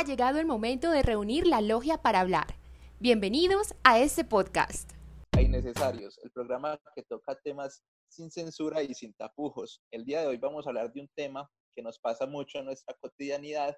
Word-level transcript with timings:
Ha 0.00 0.02
llegado 0.02 0.38
el 0.38 0.46
momento 0.46 0.90
de 0.90 1.02
reunir 1.02 1.46
la 1.46 1.60
logia 1.60 1.98
para 2.00 2.20
hablar. 2.20 2.58
Bienvenidos 3.00 3.74
a 3.84 3.98
este 3.98 4.24
podcast. 4.24 4.90
Hay 5.32 5.46
necesarios, 5.46 6.18
el 6.24 6.30
programa 6.30 6.80
que 6.94 7.02
toca 7.02 7.38
temas 7.44 7.84
sin 8.08 8.30
censura 8.30 8.82
y 8.82 8.94
sin 8.94 9.12
tapujos. 9.12 9.82
El 9.90 10.06
día 10.06 10.22
de 10.22 10.28
hoy 10.28 10.38
vamos 10.38 10.64
a 10.64 10.70
hablar 10.70 10.90
de 10.90 11.02
un 11.02 11.08
tema 11.14 11.46
que 11.74 11.82
nos 11.82 11.98
pasa 11.98 12.24
mucho 12.24 12.60
en 12.60 12.64
nuestra 12.64 12.96
cotidianidad 12.98 13.76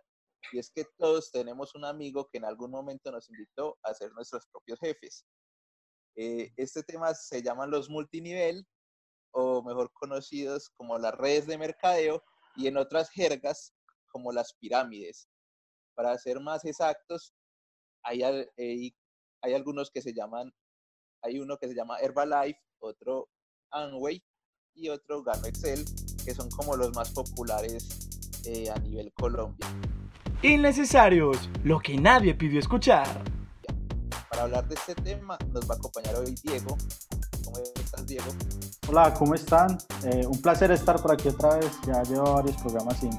y 0.52 0.60
es 0.60 0.70
que 0.70 0.84
todos 0.96 1.32
tenemos 1.32 1.74
un 1.74 1.84
amigo 1.84 2.28
que 2.30 2.38
en 2.38 2.44
algún 2.44 2.70
momento 2.70 3.10
nos 3.10 3.28
invitó 3.28 3.76
a 3.82 3.92
ser 3.92 4.12
nuestros 4.12 4.46
propios 4.46 4.78
jefes. 4.78 5.26
Eh, 6.14 6.52
este 6.56 6.84
tema 6.84 7.12
se 7.14 7.42
llaman 7.42 7.68
los 7.72 7.90
multinivel 7.90 8.64
o 9.32 9.60
mejor 9.64 9.90
conocidos 9.92 10.70
como 10.76 11.00
las 11.00 11.16
redes 11.16 11.48
de 11.48 11.58
mercadeo 11.58 12.22
y 12.54 12.68
en 12.68 12.76
otras 12.76 13.10
jergas 13.10 13.74
como 14.12 14.30
las 14.30 14.54
pirámides. 14.60 15.28
Para 15.94 16.16
ser 16.18 16.40
más 16.40 16.64
exactos, 16.64 17.34
hay, 18.02 18.22
hay, 18.22 18.94
hay 19.42 19.54
algunos 19.54 19.90
que 19.90 20.02
se 20.02 20.12
llaman, 20.12 20.52
hay 21.22 21.38
uno 21.38 21.58
que 21.58 21.68
se 21.68 21.74
llama 21.74 21.98
Herbalife, 21.98 22.60
otro 22.78 23.28
Amway 23.70 24.22
y 24.74 24.88
otro 24.88 25.22
Gano 25.22 25.46
Excel, 25.46 25.84
que 26.24 26.34
son 26.34 26.48
como 26.50 26.76
los 26.76 26.94
más 26.94 27.10
populares 27.10 27.88
eh, 28.46 28.70
a 28.70 28.78
nivel 28.78 29.12
Colombia. 29.12 29.66
Innecesarios, 30.42 31.48
lo 31.64 31.78
que 31.78 31.96
nadie 31.96 32.34
pidió 32.34 32.58
escuchar. 32.58 33.06
Para 34.28 34.44
hablar 34.44 34.66
de 34.66 34.74
este 34.74 34.94
tema 34.94 35.38
nos 35.52 35.68
va 35.68 35.74
a 35.74 35.76
acompañar 35.76 36.16
hoy 36.16 36.34
Diego. 36.42 36.76
¿Cómo 37.44 37.58
estás, 37.58 38.06
Diego? 38.06 38.26
Hola, 38.88 39.14
¿cómo 39.14 39.34
están? 39.34 39.78
Eh, 40.04 40.26
un 40.26 40.40
placer 40.40 40.70
estar 40.72 41.00
por 41.00 41.12
aquí 41.12 41.28
otra 41.28 41.56
vez. 41.56 41.78
Ya 41.86 42.02
llevo 42.02 42.34
varios 42.34 42.56
programas 42.56 42.98
sin, 42.98 43.10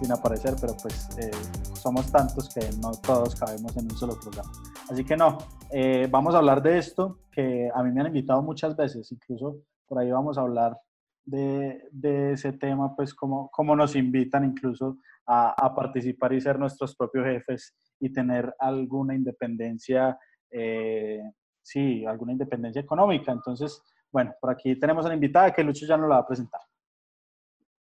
sin 0.00 0.12
aparecer, 0.12 0.54
pero 0.60 0.74
pues 0.80 1.08
eh, 1.18 1.30
somos 1.74 2.10
tantos 2.10 2.52
que 2.52 2.60
no 2.80 2.92
todos 2.92 3.34
cabemos 3.34 3.76
en 3.76 3.84
un 3.84 3.96
solo 3.96 4.18
programa. 4.18 4.50
Así 4.88 5.04
que 5.04 5.16
no, 5.16 5.38
eh, 5.70 6.08
vamos 6.10 6.34
a 6.34 6.38
hablar 6.38 6.62
de 6.62 6.78
esto 6.78 7.20
que 7.30 7.70
a 7.72 7.82
mí 7.82 7.92
me 7.92 8.00
han 8.00 8.08
invitado 8.08 8.42
muchas 8.42 8.76
veces, 8.76 9.12
incluso 9.12 9.58
por 9.86 9.98
ahí 9.98 10.10
vamos 10.10 10.38
a 10.38 10.42
hablar 10.42 10.78
de, 11.24 11.82
de 11.92 12.32
ese 12.32 12.52
tema, 12.52 12.94
pues 12.96 13.14
como, 13.14 13.50
como 13.50 13.76
nos 13.76 13.94
invitan 13.94 14.44
incluso 14.44 14.98
a, 15.26 15.50
a, 15.50 15.74
participar 15.74 16.32
y 16.32 16.40
ser 16.40 16.58
nuestros 16.58 16.96
propios 16.96 17.26
jefes 17.26 17.74
y 18.00 18.12
tener 18.12 18.54
alguna 18.58 19.14
independencia, 19.14 20.18
eh, 20.50 21.20
sí, 21.62 22.04
alguna 22.06 22.32
independencia 22.32 22.80
económica. 22.80 23.30
Entonces, 23.30 23.82
bueno, 24.10 24.32
por 24.40 24.50
aquí 24.50 24.76
tenemos 24.76 25.04
a 25.04 25.08
la 25.08 25.14
invitada 25.14 25.52
que 25.52 25.62
Lucho 25.62 25.86
ya 25.86 25.96
nos 25.96 26.08
la 26.08 26.16
va 26.16 26.22
a 26.22 26.26
presentar. 26.26 26.60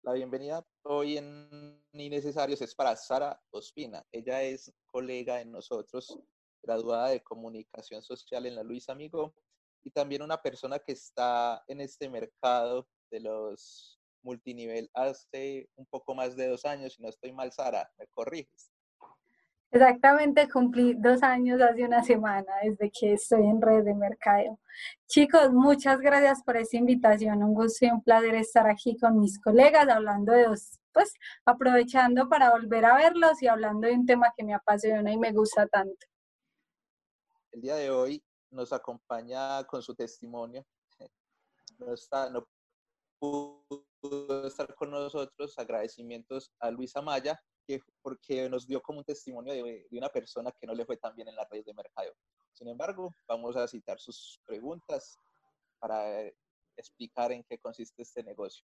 La 0.04 0.12
bienvenida 0.12 0.68
hoy 0.82 1.18
en 1.18 1.82
Innecesarios 1.94 2.62
es 2.62 2.76
para 2.76 2.94
Sara 2.98 3.42
Ospina. 3.52 4.06
Ella 4.12 4.44
es 4.44 4.74
colega 4.86 5.38
de 5.38 5.46
nosotros, 5.46 6.20
graduada 6.62 7.08
de 7.08 7.24
Comunicación 7.24 8.04
Social 8.04 8.46
en 8.46 8.56
la 8.56 8.64
Luis 8.64 8.90
Amigo 8.90 9.34
y 9.82 9.92
también 9.92 10.22
una 10.22 10.42
persona 10.42 10.78
que 10.80 10.92
está 10.92 11.64
en 11.70 11.80
este 11.80 12.10
mercado 12.10 12.86
de 13.10 13.22
los 13.22 13.98
multinivel 14.24 14.92
hace 14.94 15.70
un 15.78 15.86
poco 15.86 16.14
más 16.14 16.36
de 16.36 16.50
dos 16.50 16.66
años. 16.66 16.96
Si 16.96 17.02
no 17.02 17.08
estoy 17.08 17.32
mal, 17.32 17.54
Sara, 17.54 17.90
me 17.98 18.08
corriges. 18.08 18.74
Exactamente, 19.74 20.48
cumplí 20.48 20.94
dos 20.94 21.24
años 21.24 21.60
hace 21.60 21.84
una 21.84 22.04
semana 22.04 22.54
desde 22.62 22.92
que 22.92 23.14
estoy 23.14 23.42
en 23.42 23.60
red 23.60 23.84
de 23.84 23.96
mercadeo. 23.96 24.60
Chicos, 25.08 25.52
muchas 25.52 26.00
gracias 26.00 26.44
por 26.44 26.58
esta 26.58 26.78
invitación. 26.78 27.42
Un 27.42 27.56
gusto 27.56 27.88
y 27.88 27.90
un 27.90 28.04
placer 28.04 28.36
estar 28.36 28.70
aquí 28.70 28.96
con 29.00 29.20
mis 29.20 29.42
colegas 29.42 29.90
hablando 29.90 30.32
de 30.32 30.44
dos, 30.44 30.80
pues 30.92 31.12
aprovechando 31.44 32.30
para 32.30 32.52
volver 32.52 32.86
a 32.86 32.94
verlos 32.94 33.42
y 33.42 33.48
hablando 33.48 33.88
de 33.88 33.96
un 33.96 34.06
tema 34.06 34.32
que 34.38 34.44
me 34.44 34.54
apasiona 34.54 35.12
y 35.12 35.18
me 35.18 35.32
gusta 35.32 35.66
tanto. 35.66 36.06
El 37.52 37.62
día 37.62 37.76
de 37.76 37.90
hoy 37.90 38.24
nos 38.52 38.72
acompaña 38.74 39.64
con 39.64 39.82
su 39.82 39.96
testimonio. 39.96 40.64
No, 41.80 41.96
está, 41.96 42.30
no 42.30 42.48
pudo 43.18 44.46
estar 44.46 44.76
con 44.76 44.92
nosotros. 44.92 45.58
Agradecimientos 45.58 46.52
a 46.60 46.70
Luisa 46.70 47.02
Maya, 47.02 47.42
que, 47.66 47.82
porque 48.02 48.50
nos 48.50 48.68
dio 48.68 48.82
como 48.82 49.00
un 49.00 49.06
testimonio 49.06 49.54
de, 49.54 49.88
de, 49.90 49.98
una 49.98 50.10
persona 50.10 50.52
que 50.52 50.68
no 50.68 50.74
le 50.74 50.86
fue 50.86 50.98
tan 50.98 51.16
bien 51.16 51.28
en 51.28 51.36
la 51.36 51.48
red 51.50 51.64
de 51.66 51.74
mercado. 51.74 52.14
Sin 52.52 52.68
embargo, 52.68 53.10
vamos 53.28 53.56
a 53.56 53.68
citar 53.68 54.00
sus 54.00 54.40
preguntas 54.46 55.18
para 55.80 56.24
explicar 56.78 57.32
en 57.32 57.44
qué 57.44 57.58
consiste 57.58 58.04
este 58.04 58.24
negocio. 58.24 58.66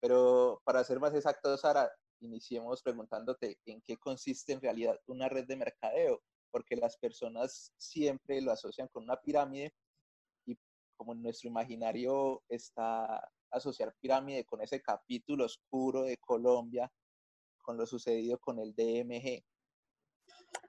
Pero 0.00 0.60
para 0.64 0.84
ser 0.84 1.00
más 1.00 1.14
exacto, 1.14 1.56
Sara, 1.56 1.90
iniciemos 2.20 2.82
preguntándote 2.82 3.58
en 3.66 3.82
qué 3.82 3.96
consiste 3.96 4.52
en 4.52 4.60
realidad 4.60 4.98
una 5.06 5.28
red 5.28 5.46
de 5.46 5.56
mercadeo, 5.56 6.22
porque 6.50 6.76
las 6.76 6.96
personas 6.96 7.72
siempre 7.76 8.40
lo 8.40 8.52
asocian 8.52 8.88
con 8.88 9.04
una 9.04 9.20
pirámide 9.20 9.74
y 10.46 10.56
como 10.96 11.12
en 11.12 11.22
nuestro 11.22 11.48
imaginario 11.48 12.42
está 12.48 13.28
asociar 13.50 13.94
pirámide 14.00 14.44
con 14.44 14.60
ese 14.60 14.80
capítulo 14.80 15.46
oscuro 15.46 16.02
de 16.02 16.18
Colombia 16.18 16.90
con 17.68 17.76
lo 17.76 17.84
sucedido 17.84 18.38
con 18.38 18.58
el 18.58 18.74
DMG? 18.74 19.44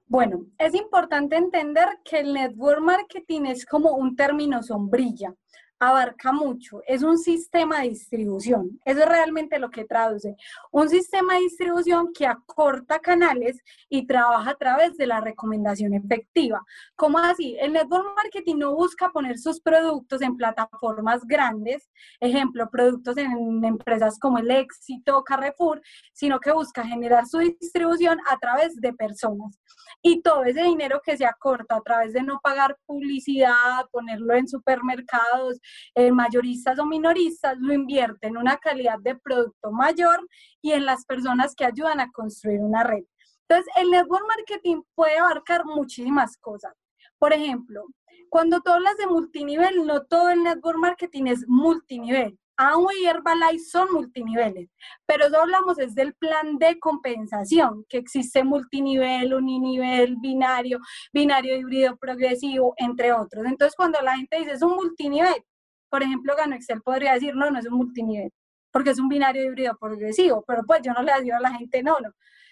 Bueno, 0.06 0.48
es 0.58 0.76
importante 0.76 1.38
entender 1.38 1.88
que 2.04 2.20
el 2.20 2.34
network 2.34 2.82
marketing 2.82 3.44
es 3.46 3.66
como 3.66 3.94
un 3.94 4.18
término 4.18 4.62
sombrilla 4.62 5.34
abarca 5.80 6.34
mucho, 6.34 6.82
es 6.88 7.04
un 7.04 7.18
sistema 7.18 7.82
de 7.82 7.90
distribución. 7.90 8.80
Eso 8.84 9.00
es 9.00 9.06
realmente 9.06 9.60
lo 9.60 9.70
que 9.70 9.86
traduce. 9.86 10.36
Un 10.72 10.90
sistema 10.90 11.36
de 11.36 11.42
distribución 11.42 12.12
que 12.14 12.28
acorta 12.28 13.00
canales 13.00 13.62
y 13.88 14.06
trabaja 14.06 14.52
a 14.52 14.56
través 14.56 14.98
de 14.98 15.08
la 15.08 15.22
recomendación 15.22 15.94
efectiva. 15.94 16.64
¿Cómo 16.96 17.18
así? 17.20 17.56
El 17.60 17.74
network 17.74 18.16
marketing 18.16 18.58
no 18.58 18.76
busca 18.76 19.10
poner 19.10 19.38
sus 19.38 19.62
productos 19.62 20.22
en 20.22 20.36
plataformas 20.36 21.26
grandes, 21.26 21.90
ejemplo, 22.20 22.70
productos 22.70 23.18
en 23.18 23.64
empresas 23.64 24.20
como 24.20 24.40
el 24.40 24.52
Éxito, 24.52 25.24
Carrefour, 25.24 25.82
sino 26.14 26.40
que 26.40 26.52
busca 26.52 26.84
generar 26.84 27.26
su 27.26 27.40
distribución 27.40 28.20
a 28.30 28.38
través 28.38 28.76
de 28.76 28.94
personas. 28.94 29.58
Y 30.02 30.22
todo 30.22 30.44
ese 30.44 30.64
dinero 30.64 31.02
que 31.04 31.18
se 31.18 31.26
acorta 31.26 31.76
a 31.76 31.82
través 31.82 32.14
de 32.14 32.24
no 32.24 32.40
pagar 32.42 32.78
publicidad, 32.86 33.86
ponerlo 33.92 34.34
en 34.34 34.48
supermercados, 34.48 35.60
eh, 35.96 36.12
mayoristas 36.12 36.80
o 36.80 36.86
minoristas, 36.86 37.58
lo 37.60 37.74
invierte 37.74 38.28
en 38.28 38.38
una 38.38 38.58
calidad 38.58 39.00
de 39.00 39.16
producto 39.16 39.72
mayor 39.72 40.28
y 40.62 40.72
en 40.72 40.86
las 40.86 41.06
personas 41.06 41.56
que 41.56 41.66
ayudan 41.66 42.00
a 42.00 42.12
construir 42.12 42.60
una 42.60 42.84
red. 42.84 43.04
Entonces, 43.48 43.74
el 43.78 43.90
network 43.90 44.26
marketing 44.28 44.82
puede 44.96 45.18
abarcar 45.18 45.66
muchísimas 45.66 46.38
cosas. 46.38 46.74
Por 47.18 47.34
ejemplo, 47.34 47.86
cuando 48.30 48.62
tú 48.62 48.72
hablas 48.72 48.96
de 48.98 49.08
multinivel, 49.08 49.86
no 49.88 50.04
todo 50.04 50.30
el 50.30 50.44
network 50.44 50.78
marketing 50.78 51.26
es 51.28 51.48
multinivel. 51.48 52.38
Amway 52.60 53.04
y 53.04 53.06
Herbalife 53.06 53.64
son 53.64 53.88
multiniveles, 53.94 54.70
pero 55.06 55.28
eso 55.28 55.42
hablamos 55.42 55.80
es 55.80 55.96
del 55.96 56.14
plan 56.14 56.58
de 56.58 56.78
compensación, 56.78 57.86
que 57.88 57.98
existe 57.98 58.44
multinivel, 58.44 59.34
uninivel, 59.34 60.18
binario, 60.18 60.80
binario 61.14 61.56
híbrido 61.58 61.96
progresivo, 61.96 62.74
entre 62.76 63.14
otros. 63.14 63.46
Entonces, 63.46 63.78
cuando 63.78 64.02
la 64.02 64.18
gente 64.18 64.40
dice 64.40 64.52
es 64.52 64.62
un 64.62 64.76
multinivel, 64.76 65.42
por 65.90 66.04
ejemplo, 66.04 66.36
Gano 66.36 66.56
Excel 66.56 66.82
podría 66.82 67.14
decir, 67.14 67.36
no, 67.36 67.50
no 67.50 67.60
es 67.60 67.66
un 67.66 67.78
multinivel, 67.78 68.32
porque 68.72 68.92
es 68.92 69.00
un 69.00 69.10
binario 69.10 69.44
híbrido 69.44 69.78
progresivo, 69.80 70.44
pero 70.48 70.64
pues 70.66 70.82
yo 70.84 70.94
no 70.94 71.02
le 71.02 71.22
digo 71.22 71.36
a 71.36 71.42
la 71.42 71.54
gente, 71.54 71.84
no, 71.84 72.00
no, 72.00 72.12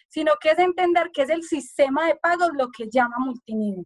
sino 0.10 0.34
que 0.42 0.52
es 0.52 0.60
entender 0.60 1.12
que 1.14 1.24
es 1.24 1.30
el 1.30 1.44
sistema 1.44 2.08
de 2.08 2.16
pagos 2.16 2.52
lo 2.54 2.70
que 2.70 2.90
llama 2.90 3.18
multinivel 3.20 3.86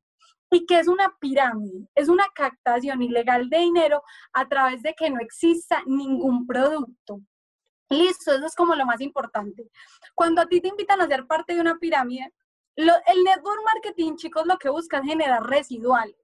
y 0.51 0.65
que 0.65 0.79
es 0.79 0.87
una 0.87 1.15
pirámide, 1.19 1.87
es 1.95 2.09
una 2.09 2.25
captación 2.35 3.01
ilegal 3.01 3.49
de 3.49 3.59
dinero 3.59 4.03
a 4.33 4.47
través 4.47 4.81
de 4.83 4.93
que 4.93 5.09
no 5.09 5.19
exista 5.19 5.81
ningún 5.85 6.45
producto. 6.45 7.21
Listo, 7.89 8.33
eso 8.33 8.45
es 8.45 8.55
como 8.55 8.75
lo 8.75 8.85
más 8.85 9.01
importante. 9.01 9.69
Cuando 10.13 10.41
a 10.41 10.45
ti 10.45 10.61
te 10.61 10.67
invitan 10.67 11.01
a 11.01 11.07
ser 11.07 11.25
parte 11.25 11.55
de 11.55 11.61
una 11.61 11.77
pirámide, 11.77 12.33
el 12.75 13.23
network 13.23 13.61
marketing, 13.73 14.15
chicos, 14.15 14.45
lo 14.45 14.57
que 14.57 14.69
busca 14.69 14.99
es 14.99 15.05
generar 15.05 15.43
residuales, 15.43 16.15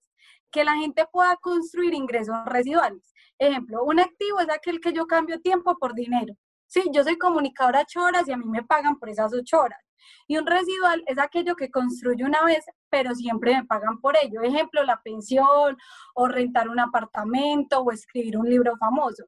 que 0.57 0.63
la 0.63 0.73
gente 0.73 1.05
pueda 1.11 1.35
construir 1.35 1.93
ingresos 1.93 2.35
residuales. 2.47 3.13
Ejemplo, 3.37 3.83
un 3.83 3.99
activo 3.99 4.39
es 4.39 4.49
aquel 4.49 4.79
que 4.79 4.91
yo 4.91 5.05
cambio 5.05 5.39
tiempo 5.39 5.77
por 5.77 5.93
dinero. 5.93 6.33
Sí, 6.65 6.81
yo 6.91 7.03
soy 7.03 7.15
comunicadora 7.15 7.81
ocho 7.81 8.01
horas 8.01 8.27
y 8.27 8.31
a 8.31 8.37
mí 8.37 8.45
me 8.45 8.63
pagan 8.63 8.97
por 8.97 9.07
esas 9.07 9.31
ocho 9.35 9.59
horas. 9.59 9.79
Y 10.25 10.35
un 10.35 10.47
residual 10.47 11.03
es 11.05 11.19
aquello 11.19 11.55
que 11.55 11.69
construyo 11.69 12.25
una 12.25 12.43
vez, 12.43 12.65
pero 12.89 13.13
siempre 13.13 13.53
me 13.55 13.65
pagan 13.65 14.01
por 14.01 14.15
ello. 14.19 14.41
Ejemplo, 14.41 14.83
la 14.83 14.99
pensión 15.03 15.77
o 16.15 16.27
rentar 16.27 16.69
un 16.69 16.79
apartamento 16.79 17.81
o 17.81 17.91
escribir 17.91 18.35
un 18.35 18.49
libro 18.49 18.75
famoso. 18.77 19.25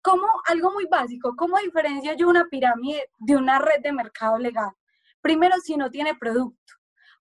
Como 0.00 0.28
algo 0.46 0.70
muy 0.70 0.86
básico, 0.88 1.34
¿cómo 1.36 1.58
diferencio 1.58 2.14
yo 2.14 2.28
una 2.28 2.44
pirámide 2.44 3.10
de 3.18 3.34
una 3.34 3.58
red 3.58 3.80
de 3.82 3.90
mercado 3.90 4.38
legal? 4.38 4.70
Primero, 5.20 5.56
si 5.60 5.76
no 5.76 5.90
tiene 5.90 6.14
producto, 6.14 6.74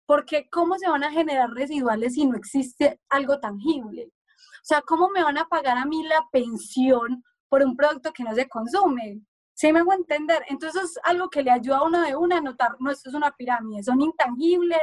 porque 0.07 0.50
¿cómo 0.50 0.80
se 0.80 0.89
van 0.89 1.04
a 1.04 1.12
generar 1.12 1.51
residuales 1.51 2.15
si 2.15 2.25
no 2.25 2.38
existe 2.38 3.00
algo 3.09 3.39
tangible? 3.39 4.12
O 4.38 4.63
sea, 4.63 4.81
¿cómo 4.81 5.09
me 5.09 5.21
van 5.21 5.38
a 5.38 5.48
pagar 5.48 5.77
a 5.77 5.86
mí 5.86 6.04
la 6.04 6.25
pensión 6.31 7.24
por 7.50 7.62
un 7.62 7.75
producto 7.75 8.12
que 8.13 8.24
no 8.24 8.33
se 8.33 8.48
consume? 8.48 9.21
¿Sí 9.54 9.71
me 9.74 9.80
hago 9.80 9.92
entender? 9.94 10.44
Entonces 10.50 10.83
es 10.83 11.00
algo 11.04 11.30
que 11.30 11.44
le 11.44 11.51
ayuda 11.51 11.80
a 11.80 11.83
uno 11.83 12.01
de 12.01 12.15
una 12.15 12.38
a 12.38 12.42
notar, 12.42 12.75
no, 12.80 12.89
esto 12.92 13.09
es 13.09 13.15
una 13.15 13.31
pirámide, 13.31 13.83
son 13.83 14.00
intangibles, 14.01 14.80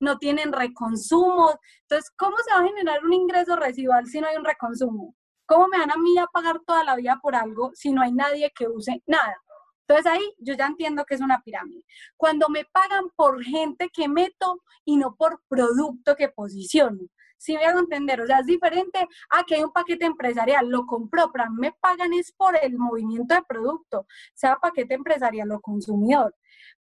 no 0.00 0.18
tienen 0.18 0.52
reconsumo. 0.52 1.50
Entonces, 1.82 2.10
¿cómo 2.16 2.36
se 2.38 2.54
va 2.54 2.60
a 2.60 2.66
generar 2.66 3.04
un 3.04 3.12
ingreso 3.12 3.54
residual 3.54 4.06
si 4.06 4.20
no 4.20 4.26
hay 4.26 4.36
un 4.36 4.44
reconsumo? 4.44 5.14
¿Cómo 5.46 5.68
me 5.68 5.78
van 5.78 5.92
a 5.92 5.96
mí 5.96 6.18
a 6.18 6.26
pagar 6.26 6.60
toda 6.66 6.82
la 6.84 6.96
vida 6.96 7.18
por 7.22 7.36
algo 7.36 7.70
si 7.74 7.92
no 7.92 8.02
hay 8.02 8.12
nadie 8.12 8.50
que 8.56 8.66
use 8.66 9.02
nada? 9.06 9.36
Entonces 9.86 10.10
ahí 10.10 10.34
yo 10.38 10.54
ya 10.54 10.66
entiendo 10.66 11.04
que 11.04 11.14
es 11.14 11.20
una 11.20 11.42
pirámide. 11.42 11.84
Cuando 12.16 12.48
me 12.48 12.64
pagan 12.64 13.10
por 13.16 13.42
gente 13.42 13.90
que 13.92 14.08
meto 14.08 14.62
y 14.84 14.96
no 14.96 15.14
por 15.14 15.42
producto 15.48 16.16
que 16.16 16.28
posiciono. 16.28 17.00
Si 17.36 17.54
me 17.54 17.66
hago 17.66 17.80
entender, 17.80 18.22
o 18.22 18.26
sea, 18.26 18.38
es 18.38 18.46
diferente 18.46 19.06
a 19.28 19.44
que 19.44 19.56
hay 19.56 19.64
un 19.64 19.72
paquete 19.72 20.06
empresarial, 20.06 20.66
lo 20.66 20.86
compro, 20.86 21.30
pero 21.30 21.44
a 21.44 21.50
mí 21.50 21.56
me 21.58 21.72
pagan 21.72 22.14
es 22.14 22.32
por 22.32 22.56
el 22.56 22.78
movimiento 22.78 23.34
de 23.34 23.42
producto, 23.42 24.06
sea 24.32 24.56
paquete 24.56 24.94
empresarial 24.94 25.52
o 25.52 25.60
consumidor. 25.60 26.34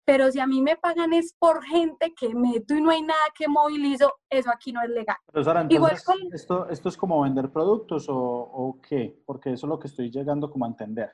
Pero 0.05 0.31
si 0.31 0.39
a 0.39 0.47
mí 0.47 0.61
me 0.61 0.77
pagan 0.77 1.15
es 1.15 1.35
por 1.39 1.65
gente 1.65 2.13
que 2.15 2.35
meto 2.35 2.75
y 2.75 2.83
no 2.83 2.91
hay 2.91 3.01
nada 3.01 3.21
que 3.35 3.49
movilizo, 3.49 4.13
eso 4.29 4.51
aquí 4.51 4.71
no 4.73 4.83
es 4.83 4.91
legal. 4.91 5.17
Pero 5.33 5.45
Sara, 5.45 5.63
entonces, 5.63 6.05
esto, 6.33 6.69
¿esto 6.69 6.89
es 6.91 6.97
como 6.97 7.23
vender 7.23 7.51
productos 7.51 8.09
o, 8.11 8.17
o 8.19 8.81
qué? 8.83 9.23
Porque 9.25 9.53
eso 9.53 9.67
es 9.67 9.71
lo 9.71 9.79
que 9.79 9.87
estoy 9.87 10.11
llegando 10.11 10.51
como 10.51 10.67
a 10.67 10.69
entender 10.69 11.11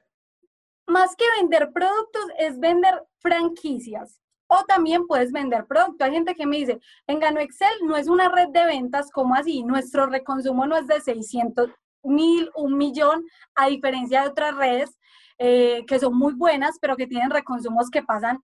más 0.87 1.15
que 1.17 1.25
vender 1.41 1.73
productos 1.73 2.25
es 2.39 2.59
vender 2.59 3.03
franquicias. 3.19 4.21
O 4.49 4.65
también 4.65 5.07
puedes 5.07 5.33
vender 5.33 5.67
productos. 5.67 6.07
Hay 6.07 6.13
gente 6.13 6.35
que 6.35 6.47
me 6.47 6.59
dice, 6.59 6.81
en 7.09 7.19
Gano 7.19 7.41
Excel 7.41 7.75
no 7.85 7.97
es 7.97 8.07
una 8.07 8.29
red 8.29 8.49
de 8.49 8.65
ventas, 8.65 9.11
como 9.11 9.35
así? 9.35 9.65
Nuestro 9.65 10.07
reconsumo 10.07 10.67
no 10.67 10.77
es 10.77 10.87
de 10.87 11.01
600 11.01 11.71
mil, 12.05 12.51
un 12.55 12.77
millón, 12.77 13.25
a 13.57 13.67
diferencia 13.67 14.23
de 14.23 14.29
otras 14.29 14.55
redes 14.57 14.97
eh, 15.39 15.85
que 15.87 15.99
son 15.99 16.17
muy 16.17 16.35
buenas, 16.35 16.79
pero 16.81 16.97
que 16.97 17.07
tienen 17.07 17.31
reconsumos 17.31 17.91
que 17.91 18.03
pasan 18.03 18.41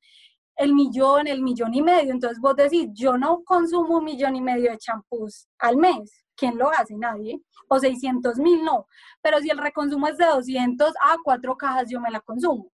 el 0.56 0.74
millón, 0.74 1.26
el 1.26 1.42
millón 1.42 1.72
y 1.74 1.82
medio. 1.82 2.12
Entonces 2.12 2.40
vos 2.40 2.56
decís, 2.56 2.88
yo 2.92 3.16
no 3.16 3.42
consumo 3.44 3.98
un 3.98 4.04
millón 4.04 4.36
y 4.36 4.42
medio 4.42 4.70
de 4.70 4.78
champús 4.78 5.48
al 5.58 5.76
mes. 5.76 6.24
¿Quién 6.42 6.58
lo 6.58 6.70
hace? 6.70 6.96
Nadie. 6.96 7.40
O 7.68 7.78
600 7.78 8.36
mil, 8.38 8.64
no. 8.64 8.88
Pero 9.22 9.38
si 9.38 9.48
el 9.48 9.58
reconsumo 9.58 10.08
es 10.08 10.16
de 10.16 10.26
200 10.26 10.92
a 11.00 11.16
cuatro 11.22 11.56
cajas, 11.56 11.88
yo 11.88 12.00
me 12.00 12.10
la 12.10 12.20
consumo. 12.20 12.72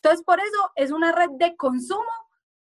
Entonces, 0.00 0.24
por 0.24 0.38
eso 0.38 0.70
es 0.76 0.92
una 0.92 1.10
red 1.10 1.30
de 1.32 1.56
consumo, 1.56 2.12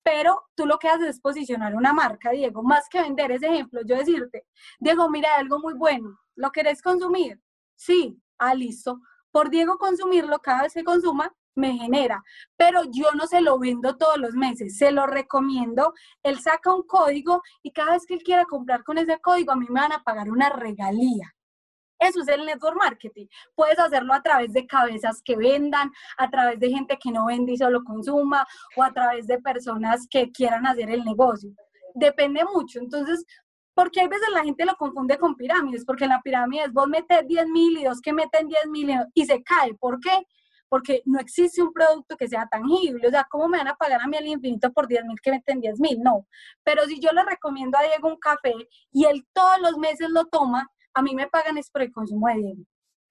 pero 0.05 0.44
tú 0.55 0.67
lo 0.67 0.79
que 0.79 0.88
haces 0.88 1.09
es 1.09 1.21
posicionar 1.21 1.75
una 1.75 1.93
marca, 1.93 2.31
Diego, 2.31 2.62
más 2.62 2.88
que 2.88 3.03
vender 3.03 3.32
ese 3.32 3.47
ejemplo, 3.47 3.81
yo 3.85 3.97
decirte, 3.97 4.47
Diego, 4.79 5.11
mira, 5.11 5.37
algo 5.37 5.59
muy 5.59 5.75
bueno, 5.75 6.21
¿lo 6.37 6.53
querés 6.53 6.81
consumir? 6.81 7.41
Sí, 7.75 8.23
ah, 8.38 8.55
listo. 8.55 9.00
Por 9.33 9.50
Diego 9.50 9.79
consumirlo, 9.79 10.38
cada 10.38 10.62
vez 10.62 10.75
que 10.75 10.85
consuma, 10.85 11.35
me 11.55 11.73
genera, 11.76 12.23
pero 12.56 12.82
yo 12.91 13.12
no 13.12 13.26
se 13.26 13.41
lo 13.41 13.58
vendo 13.58 13.97
todos 13.97 14.19
los 14.19 14.35
meses, 14.35 14.76
se 14.79 14.93
lo 14.93 15.06
recomiendo, 15.06 15.93
él 16.23 16.41
saca 16.41 16.75
un 16.75 16.82
código 16.82 17.43
y 17.62 17.73
cada 17.73 17.93
vez 17.93 18.06
que 18.06 18.14
él 18.14 18.23
quiera 18.23 18.44
comprar 18.44 18.85
con 18.85 18.99
ese 18.99 19.19
código 19.20 19.52
a 19.52 19.56
mí 19.56 19.67
me 19.69 19.81
van 19.81 19.93
a 19.93 20.02
pagar 20.02 20.31
una 20.31 20.49
regalía. 20.50 21.35
Eso 22.00 22.23
es 22.23 22.29
el 22.29 22.47
network 22.47 22.76
marketing. 22.76 23.26
Puedes 23.55 23.79
hacerlo 23.79 24.14
a 24.14 24.23
través 24.23 24.55
de 24.55 24.67
cabezas 24.67 25.20
que 25.23 25.37
vendan, 25.37 25.93
a 26.17 26.31
través 26.31 26.58
de 26.58 26.70
gente 26.70 26.99
que 26.99 27.11
no 27.11 27.26
vende 27.26 27.52
y 27.52 27.58
solo 27.58 27.85
consuma, 27.85 28.47
o 28.75 28.82
a 28.82 28.91
través 28.91 29.26
de 29.26 29.38
personas 29.38 30.06
que 30.08 30.31
quieran 30.32 30.67
hacer 30.67 30.91
el 30.91 31.05
negocio. 31.05 31.50
Depende 31.94 32.43
mucho. 32.47 32.79
Entonces, 32.79 33.26
porque 33.75 34.00
hay 34.00 34.08
veces 34.08 34.29
la 34.32 34.44
gente 34.44 34.64
lo 34.64 34.76
confunde 34.76 35.19
con 35.19 35.37
pirámides, 35.37 35.85
porque 35.85 36.05
en 36.05 36.11
la 36.11 36.23
pirámide 36.23 36.64
es 36.64 36.73
vos 36.73 36.88
metes 36.88 37.26
10 37.26 37.49
mil 37.49 37.79
y 37.79 37.85
dos 37.85 38.00
que 38.00 38.14
meten 38.14 38.49
10 38.49 38.67
mil 38.69 38.91
y 39.12 39.26
se 39.26 39.43
cae. 39.43 39.75
¿Por 39.75 40.00
qué? 40.00 40.26
Porque 40.71 41.03
no 41.05 41.19
existe 41.19 41.61
un 41.61 41.73
producto 41.73 42.17
que 42.17 42.29
sea 42.29 42.47
tangible. 42.47 43.07
O 43.07 43.11
sea, 43.11 43.27
¿cómo 43.29 43.49
me 43.49 43.59
van 43.59 43.69
a 43.69 43.75
pagar 43.75 44.01
a 44.01 44.07
mí 44.07 44.17
al 44.17 44.27
infinito 44.27 44.73
por 44.73 44.87
10 44.87 45.05
mil 45.05 45.21
que 45.21 45.33
meten 45.33 45.61
10 45.61 45.81
mil? 45.81 46.01
No. 46.01 46.27
Pero 46.63 46.85
si 46.85 47.01
yo 47.01 47.11
le 47.13 47.25
recomiendo 47.25 47.77
a 47.77 47.83
Diego 47.83 48.09
un 48.09 48.19
café 48.19 48.55
y 48.93 49.05
él 49.05 49.27
todos 49.33 49.61
los 49.61 49.77
meses 49.77 50.09
lo 50.11 50.27
toma, 50.27 50.71
a 50.95 51.03
mí 51.03 51.15
me 51.15 51.27
pagan 51.27 51.59
es 51.59 51.71
por 51.71 51.83
el 51.83 51.93
consumo 51.93 52.29
de 52.29 52.35
Diego. 52.35 52.63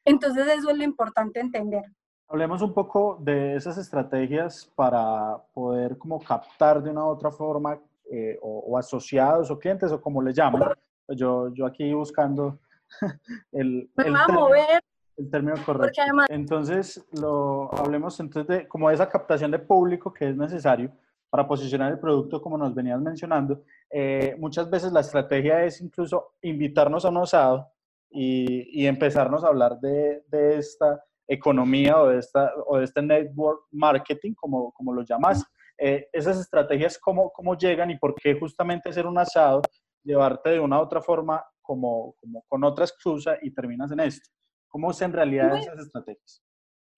Entonces 0.05 0.47
eso 0.47 0.69
es 0.69 0.77
lo 0.77 0.83
importante 0.85 1.41
entender. 1.41 1.83
Hablemos 2.29 2.61
un 2.61 2.73
poco 2.73 3.17
de 3.19 3.55
esas 3.55 3.77
estrategias 3.77 4.71
para 4.75 5.37
poder 5.53 5.97
como 5.97 6.19
captar 6.19 6.81
de 6.81 6.91
una 6.91 7.03
u 7.03 7.09
otra 7.09 7.29
forma 7.29 7.77
eh, 8.09 8.39
o, 8.41 8.77
asociados 8.77 9.51
o 9.51 9.59
clientes 9.59 9.91
o 9.91 9.99
como 9.99 10.21
le 10.21 10.33
llaman. 10.33 10.71
Yo, 11.09 11.53
yo 11.53 11.65
aquí 11.65 11.93
buscando 11.93 12.59
el... 13.51 13.91
Me 13.97 14.11
va 14.11 14.23
a 14.23 14.27
mover 14.29 14.81
el 15.19 15.29
término 15.29 15.55
correcto. 15.65 16.01
Entonces, 16.29 17.05
lo, 17.11 17.73
hablemos 17.75 18.19
entonces 18.19 18.47
de 18.47 18.67
como 18.67 18.89
esa 18.89 19.09
captación 19.09 19.51
de 19.51 19.59
público 19.59 20.13
que 20.13 20.29
es 20.29 20.37
necesario 20.37 20.91
para 21.29 21.47
posicionar 21.47 21.91
el 21.91 21.99
producto, 21.99 22.41
como 22.41 22.57
nos 22.57 22.73
venías 22.73 22.99
mencionando. 23.01 23.61
Eh, 23.91 24.35
muchas 24.39 24.69
veces 24.69 24.91
la 24.91 25.01
estrategia 25.01 25.63
es 25.63 25.79
incluso 25.81 26.33
invitarnos 26.41 27.05
a 27.05 27.09
un 27.09 27.17
osado 27.17 27.67
y, 28.09 28.81
y 28.81 28.87
empezarnos 28.87 29.43
a 29.43 29.49
hablar 29.49 29.79
de, 29.79 30.23
de, 30.27 30.57
esta 30.57 31.03
economía 31.27 32.01
o 32.01 32.07
de, 32.07 32.17
esta, 32.17 32.51
o 32.65 32.77
de 32.77 32.85
este 32.85 33.01
network 33.01 33.67
marketing, 33.71 34.33
como, 34.33 34.71
como 34.71 34.93
lo 34.93 35.03
llamas. 35.03 35.45
Eh, 35.77 36.07
esas 36.11 36.39
estrategias, 36.39 36.97
¿cómo, 36.97 37.29
¿cómo 37.31 37.55
llegan 37.55 37.91
y 37.91 37.97
por 37.97 38.15
qué 38.15 38.33
justamente 38.33 38.89
hacer 38.89 39.05
un 39.05 39.17
asado, 39.17 39.61
llevarte 40.03 40.49
de 40.49 40.59
una 40.59 40.79
u 40.79 40.81
otra 40.81 41.01
forma 41.01 41.43
como, 41.61 42.15
como 42.19 42.43
con 42.47 42.63
otra 42.63 42.85
excusa 42.85 43.37
y 43.41 43.51
terminas 43.51 43.91
en 43.91 43.99
esto? 43.99 44.29
¿Cómo 44.69 44.93
se 44.93 45.05
en 45.05 45.13
realidad 45.13 45.57
esas 45.57 45.79
estrategias? 45.79 46.41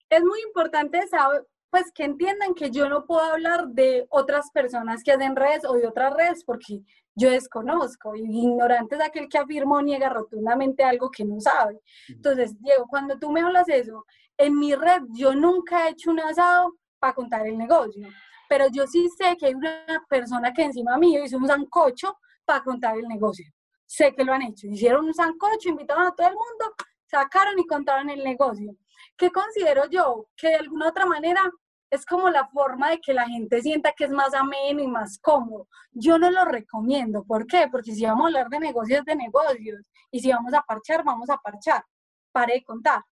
Es 0.08 0.22
muy 0.22 0.40
importante 0.42 1.06
saber, 1.08 1.46
pues 1.70 1.90
que 1.94 2.04
entiendan 2.04 2.54
que 2.54 2.70
yo 2.70 2.88
no 2.88 3.06
puedo 3.06 3.22
hablar 3.22 3.68
de 3.68 4.06
otras 4.10 4.50
personas 4.52 5.02
que 5.02 5.12
hacen 5.12 5.34
redes 5.34 5.64
o 5.64 5.72
de 5.72 5.86
otras 5.86 6.12
redes 6.14 6.44
porque 6.44 6.82
yo 7.14 7.30
desconozco. 7.30 8.14
Y 8.14 8.22
ignorante 8.22 8.96
es 8.96 9.00
aquel 9.00 9.28
que 9.28 9.38
afirma 9.38 9.78
o 9.78 9.82
niega 9.82 10.10
rotundamente 10.10 10.84
algo 10.84 11.10
que 11.10 11.24
no 11.24 11.40
sabe. 11.40 11.80
Entonces, 12.08 12.60
Diego, 12.60 12.86
cuando 12.88 13.18
tú 13.18 13.30
me 13.32 13.40
hablas 13.40 13.68
eso, 13.70 14.04
en 14.36 14.58
mi 14.58 14.74
red 14.74 15.02
yo 15.14 15.34
nunca 15.34 15.86
he 15.86 15.92
hecho 15.92 16.10
un 16.10 16.20
asado 16.20 16.76
para 16.98 17.14
contar 17.14 17.46
el 17.46 17.56
negocio. 17.56 18.06
Pero 18.50 18.66
yo 18.70 18.86
sí 18.86 19.08
sé 19.16 19.34
que 19.38 19.46
hay 19.46 19.54
una 19.54 20.04
persona 20.10 20.52
que 20.52 20.64
encima 20.64 20.98
mío 20.98 21.24
hizo 21.24 21.38
un 21.38 21.46
sancocho 21.46 22.18
para 22.44 22.62
contar 22.62 22.98
el 22.98 23.08
negocio. 23.08 23.46
Sé 23.86 24.12
que 24.14 24.24
lo 24.24 24.32
han 24.34 24.42
hecho. 24.42 24.66
Hicieron 24.66 25.06
un 25.06 25.14
sancocho, 25.14 25.70
invitaron 25.70 26.06
a 26.06 26.14
todo 26.14 26.28
el 26.28 26.34
mundo 26.34 26.74
sacaron 27.12 27.58
y 27.58 27.66
contaron 27.66 28.10
el 28.10 28.24
negocio. 28.24 28.74
¿Qué 29.16 29.30
considero 29.30 29.88
yo? 29.90 30.26
Que 30.36 30.48
de 30.48 30.54
alguna 30.56 30.88
otra 30.88 31.06
manera 31.06 31.42
es 31.90 32.06
como 32.06 32.30
la 32.30 32.48
forma 32.48 32.90
de 32.90 33.00
que 33.00 33.12
la 33.12 33.26
gente 33.26 33.60
sienta 33.60 33.92
que 33.92 34.04
es 34.04 34.10
más 34.10 34.32
ameno 34.32 34.82
y 34.82 34.88
más 34.88 35.18
cómodo. 35.18 35.68
Yo 35.90 36.18
no 36.18 36.30
lo 36.30 36.46
recomiendo. 36.46 37.22
¿Por 37.22 37.46
qué? 37.46 37.68
Porque 37.70 37.92
si 37.92 38.06
vamos 38.06 38.24
a 38.24 38.26
hablar 38.28 38.48
de 38.48 38.60
negocios, 38.60 39.04
de 39.04 39.14
negocios. 39.14 39.82
Y 40.10 40.20
si 40.20 40.30
vamos 40.32 40.54
a 40.54 40.62
parchar, 40.62 41.04
vamos 41.04 41.28
a 41.28 41.36
parchar. 41.36 41.84
Pare 42.32 42.54
de 42.54 42.64
contar. 42.64 43.04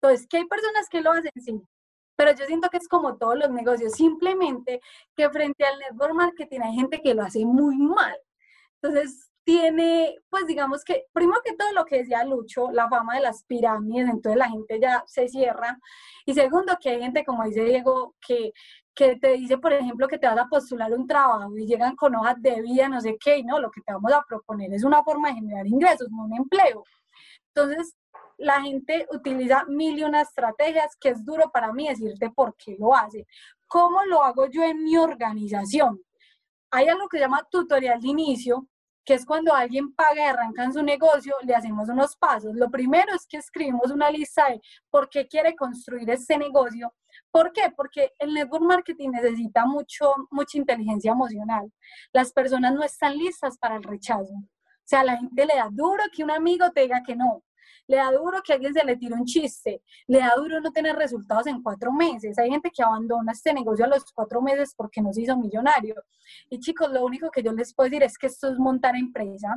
Entonces, 0.00 0.28
¿qué 0.30 0.36
hay 0.36 0.46
personas 0.46 0.88
que 0.88 1.00
lo 1.00 1.10
hacen 1.10 1.32
sí. 1.36 1.60
Pero 2.14 2.32
yo 2.32 2.46
siento 2.46 2.68
que 2.68 2.76
es 2.76 2.88
como 2.88 3.16
todos 3.16 3.36
los 3.36 3.50
negocios. 3.50 3.94
Simplemente 3.94 4.80
que 5.16 5.28
frente 5.30 5.64
al 5.64 5.78
network 5.80 6.14
marketing 6.14 6.60
hay 6.60 6.74
gente 6.74 7.00
que 7.00 7.14
lo 7.14 7.24
hace 7.24 7.44
muy 7.44 7.76
mal. 7.76 8.16
Entonces, 8.80 9.27
tiene, 9.48 10.14
pues 10.28 10.46
digamos 10.46 10.84
que, 10.84 11.06
primero 11.10 11.40
que 11.42 11.56
todo 11.56 11.72
lo 11.72 11.86
que 11.86 12.00
decía 12.00 12.22
Lucho, 12.22 12.70
la 12.70 12.86
fama 12.86 13.14
de 13.14 13.22
las 13.22 13.44
pirámides, 13.44 14.06
entonces 14.10 14.38
la 14.38 14.50
gente 14.50 14.78
ya 14.78 15.02
se 15.06 15.26
cierra. 15.26 15.78
Y 16.26 16.34
segundo, 16.34 16.76
que 16.78 16.90
hay 16.90 17.00
gente, 17.00 17.24
como 17.24 17.44
dice 17.44 17.64
Diego, 17.64 18.14
que, 18.20 18.52
que 18.94 19.16
te 19.16 19.32
dice, 19.38 19.56
por 19.56 19.72
ejemplo, 19.72 20.06
que 20.06 20.18
te 20.18 20.26
vas 20.26 20.36
a 20.36 20.48
postular 20.48 20.92
un 20.92 21.06
trabajo 21.06 21.56
y 21.56 21.66
llegan 21.66 21.96
con 21.96 22.14
hojas 22.14 22.36
de 22.42 22.60
vida, 22.60 22.90
no 22.90 23.00
sé 23.00 23.16
qué, 23.18 23.38
y 23.38 23.42
no, 23.42 23.58
lo 23.58 23.70
que 23.70 23.80
te 23.80 23.90
vamos 23.90 24.12
a 24.12 24.22
proponer 24.28 24.74
es 24.74 24.84
una 24.84 25.02
forma 25.02 25.28
de 25.28 25.36
generar 25.36 25.66
ingresos, 25.66 26.10
no 26.10 26.24
un 26.24 26.36
empleo. 26.36 26.84
Entonces, 27.54 27.96
la 28.36 28.60
gente 28.60 29.06
utiliza 29.10 29.64
mil 29.66 29.98
y 29.98 30.04
una 30.04 30.20
estrategias 30.20 30.94
que 31.00 31.08
es 31.08 31.24
duro 31.24 31.50
para 31.50 31.72
mí 31.72 31.88
decirte 31.88 32.28
por 32.28 32.54
qué 32.54 32.76
lo 32.78 32.94
hace. 32.94 33.26
¿Cómo 33.66 34.04
lo 34.04 34.22
hago 34.22 34.44
yo 34.50 34.62
en 34.62 34.84
mi 34.84 34.98
organización? 34.98 36.02
Hay 36.70 36.88
algo 36.88 37.08
que 37.08 37.16
se 37.16 37.22
llama 37.22 37.48
tutorial 37.50 37.98
de 37.98 38.08
inicio, 38.08 38.68
que 39.08 39.14
es 39.14 39.24
cuando 39.24 39.54
alguien 39.54 39.94
paga 39.94 40.16
y 40.16 40.26
arranca 40.26 40.64
en 40.64 40.74
su 40.74 40.82
negocio, 40.82 41.34
le 41.42 41.54
hacemos 41.54 41.88
unos 41.88 42.14
pasos. 42.14 42.54
Lo 42.54 42.70
primero 42.70 43.14
es 43.14 43.26
que 43.26 43.38
escribimos 43.38 43.90
una 43.90 44.10
lista 44.10 44.50
de 44.50 44.60
por 44.90 45.08
qué 45.08 45.26
quiere 45.26 45.56
construir 45.56 46.10
este 46.10 46.36
negocio. 46.36 46.92
¿Por 47.30 47.50
qué? 47.54 47.72
Porque 47.74 48.12
el 48.18 48.34
network 48.34 48.64
marketing 48.64 49.08
necesita 49.12 49.64
mucho, 49.64 50.12
mucha 50.30 50.58
inteligencia 50.58 51.12
emocional. 51.12 51.72
Las 52.12 52.34
personas 52.34 52.74
no 52.74 52.82
están 52.82 53.16
listas 53.16 53.56
para 53.56 53.76
el 53.76 53.82
rechazo. 53.82 54.34
O 54.34 54.84
sea, 54.84 55.02
la 55.04 55.16
gente 55.16 55.46
le 55.46 55.56
da 55.56 55.70
duro 55.72 56.04
que 56.12 56.22
un 56.22 56.30
amigo 56.30 56.70
te 56.72 56.82
diga 56.82 57.02
que 57.02 57.16
no 57.16 57.42
le 57.86 57.96
da 57.96 58.10
duro 58.12 58.40
que 58.42 58.52
alguien 58.52 58.72
se 58.74 58.84
le 58.84 58.96
tire 58.96 59.14
un 59.14 59.24
chiste, 59.24 59.82
le 60.06 60.18
da 60.18 60.34
duro 60.36 60.60
no 60.60 60.70
tener 60.70 60.96
resultados 60.96 61.46
en 61.46 61.62
cuatro 61.62 61.92
meses. 61.92 62.38
Hay 62.38 62.50
gente 62.50 62.70
que 62.70 62.82
abandona 62.82 63.32
este 63.32 63.52
negocio 63.52 63.84
a 63.84 63.88
los 63.88 64.04
cuatro 64.12 64.40
meses 64.42 64.74
porque 64.76 65.00
no 65.00 65.12
se 65.12 65.22
hizo 65.22 65.36
millonario. 65.36 65.94
Y 66.50 66.58
chicos, 66.60 66.90
lo 66.90 67.04
único 67.04 67.30
que 67.30 67.42
yo 67.42 67.52
les 67.52 67.74
puedo 67.74 67.88
decir 67.90 68.02
es 68.02 68.18
que 68.18 68.26
esto 68.26 68.48
es 68.48 68.58
montar 68.58 68.96
empresa. 68.96 69.56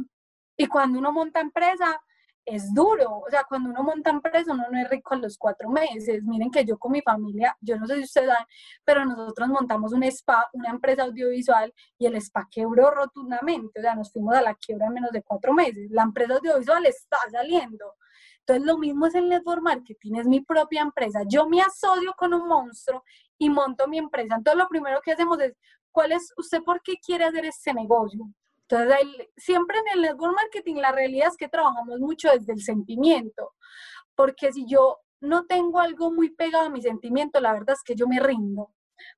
Y 0.57 0.67
cuando 0.67 0.99
uno 0.99 1.11
monta 1.11 1.39
empresa, 1.39 2.01
es 2.45 2.73
duro. 2.73 3.19
O 3.19 3.29
sea, 3.29 3.43
cuando 3.47 3.69
uno 3.69 3.83
monta 3.83 4.09
empresa, 4.09 4.53
uno 4.53 4.65
no 4.71 4.79
es 4.79 4.89
rico 4.89 5.13
a 5.13 5.17
los 5.17 5.37
cuatro 5.37 5.69
meses. 5.69 6.23
Miren 6.23 6.51
que 6.51 6.65
yo 6.65 6.77
con 6.77 6.91
mi 6.91 7.01
familia, 7.01 7.55
yo 7.61 7.77
no 7.77 7.87
sé 7.87 7.97
si 7.97 8.03
ustedes 8.03 8.29
saben, 8.29 8.45
pero 8.83 9.05
nosotros 9.05 9.49
montamos 9.49 9.93
un 9.93 10.03
spa, 10.03 10.49
una 10.53 10.69
empresa 10.69 11.03
audiovisual, 11.03 11.73
y 11.97 12.05
el 12.05 12.15
spa 12.15 12.47
quebró 12.49 12.91
rotundamente. 12.91 13.79
O 13.79 13.83
sea, 13.83 13.95
nos 13.95 14.11
fuimos 14.11 14.35
a 14.35 14.41
la 14.41 14.55
quiebra 14.55 14.87
en 14.87 14.93
menos 14.93 15.11
de 15.11 15.23
cuatro 15.23 15.53
meses. 15.53 15.89
La 15.91 16.03
empresa 16.03 16.35
audiovisual 16.35 16.85
está 16.85 17.17
saliendo. 17.31 17.95
Entonces, 18.39 18.65
lo 18.65 18.77
mismo 18.77 19.05
es 19.05 19.15
el 19.15 19.29
network 19.29 19.61
marketing, 19.61 20.15
es 20.15 20.27
mi 20.27 20.41
propia 20.41 20.81
empresa. 20.81 21.21
Yo 21.27 21.47
me 21.47 21.61
asocio 21.61 22.13
con 22.17 22.33
un 22.33 22.47
monstruo 22.47 23.03
y 23.37 23.49
monto 23.49 23.87
mi 23.87 23.97
empresa. 23.99 24.35
Entonces, 24.35 24.57
lo 24.57 24.67
primero 24.67 24.99
que 25.01 25.11
hacemos 25.11 25.39
es, 25.39 25.55
¿cuál 25.91 26.11
es 26.11 26.33
usted 26.37 26.61
por 26.63 26.81
qué 26.81 26.93
quiere 26.97 27.25
hacer 27.25 27.45
este 27.45 27.73
negocio? 27.73 28.29
Entonces, 28.71 29.27
siempre 29.35 29.77
en 29.79 29.97
el 29.97 30.01
network 30.01 30.35
marketing 30.35 30.75
la 30.75 30.91
realidad 30.91 31.27
es 31.29 31.37
que 31.37 31.49
trabajamos 31.49 31.99
mucho 31.99 32.29
desde 32.31 32.53
el 32.53 32.61
sentimiento, 32.61 33.53
porque 34.15 34.53
si 34.53 34.65
yo 34.65 34.99
no 35.19 35.45
tengo 35.45 35.79
algo 35.79 36.11
muy 36.11 36.29
pegado 36.29 36.65
a 36.65 36.69
mi 36.69 36.81
sentimiento, 36.81 37.39
la 37.39 37.53
verdad 37.53 37.75
es 37.75 37.83
que 37.83 37.95
yo 37.95 38.07
me 38.07 38.19
rindo, 38.19 38.73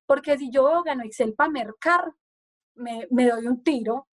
porque 0.06 0.38
si 0.38 0.50
yo 0.50 0.82
gano 0.84 1.04
Excel 1.04 1.34
para 1.36 1.52
mercar, 1.52 2.14
me, 2.76 3.08
me 3.12 3.30
doy 3.30 3.46
un 3.46 3.64
tiro, 3.64 4.08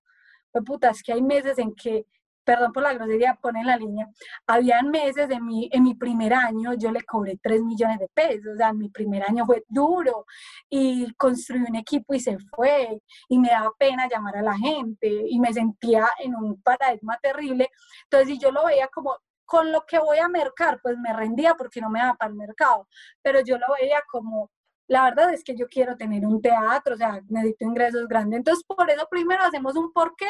pues 0.53 0.65
puta, 0.65 0.91
es 0.91 1.03
que 1.03 1.13
hay 1.13 1.23
meses 1.23 1.59
en 1.59 1.75
que 1.75 2.07
perdón 2.45 2.73
por 2.73 2.83
la 2.83 2.95
grosería, 2.95 3.35
ponen 3.41 3.67
la 3.67 3.77
línea, 3.77 4.09
habían 4.47 4.91
meses 4.91 5.29
de 5.29 5.41
mi, 5.41 5.69
en 5.73 5.83
mi 5.83 5.95
primer 5.95 6.35
año, 6.35 6.75
yo 6.75 6.91
le 6.91 7.03
cobré 7.03 7.39
3 7.43 7.63
millones 7.63 7.99
de 7.99 8.09
pesos, 8.09 8.55
o 8.55 8.57
sea, 8.57 8.73
mi 8.73 8.89
primer 8.89 9.23
año 9.23 9.47
fue 9.47 9.65
duro 9.69 10.27
y 10.69 11.13
construí 11.15 11.61
un 11.69 11.77
equipo 11.77 12.15
y 12.15 12.21
se 12.21 12.39
fue 12.39 13.01
y 13.29 13.39
me 13.39 13.49
daba 13.49 13.73
pena 13.79 14.09
llamar 14.09 14.37
a 14.37 14.43
la 14.43 14.57
gente 14.57 15.09
y 15.29 15.39
me 15.41 15.53
sentía 15.53 16.09
en 16.19 16.35
un 16.35 16.61
paradigma 16.63 17.19
terrible. 17.23 17.71
Entonces, 18.05 18.39
yo 18.39 18.51
lo 18.51 18.65
veía 18.67 18.89
como 18.89 19.17
con 19.45 19.73
lo 19.73 19.85
que 19.87 19.99
voy 19.99 20.19
a 20.19 20.29
mercar, 20.29 20.81
pues 20.83 20.97
me 20.99 21.13
rendía 21.13 21.55
porque 21.57 21.81
no 21.81 21.91
me 21.91 22.01
daba 22.01 22.15
para 22.15 22.31
el 22.31 22.37
mercado, 22.37 22.87
pero 23.23 23.41
yo 23.41 23.59
lo 23.59 23.67
veía 23.81 24.01
como 24.11 24.51
la 24.91 25.05
verdad 25.05 25.33
es 25.33 25.45
que 25.45 25.57
yo 25.57 25.69
quiero 25.69 25.97
tener 25.97 26.27
un 26.27 26.43
teatro, 26.43 26.95
o 26.95 26.97
sea, 26.99 27.21
necesito 27.29 27.65
ingresos 27.65 28.09
grandes. 28.09 28.39
Entonces, 28.39 28.65
por 28.65 28.91
eso 28.91 29.07
primero 29.09 29.45
hacemos 29.45 29.77
un 29.77 29.93
porqué 29.93 30.27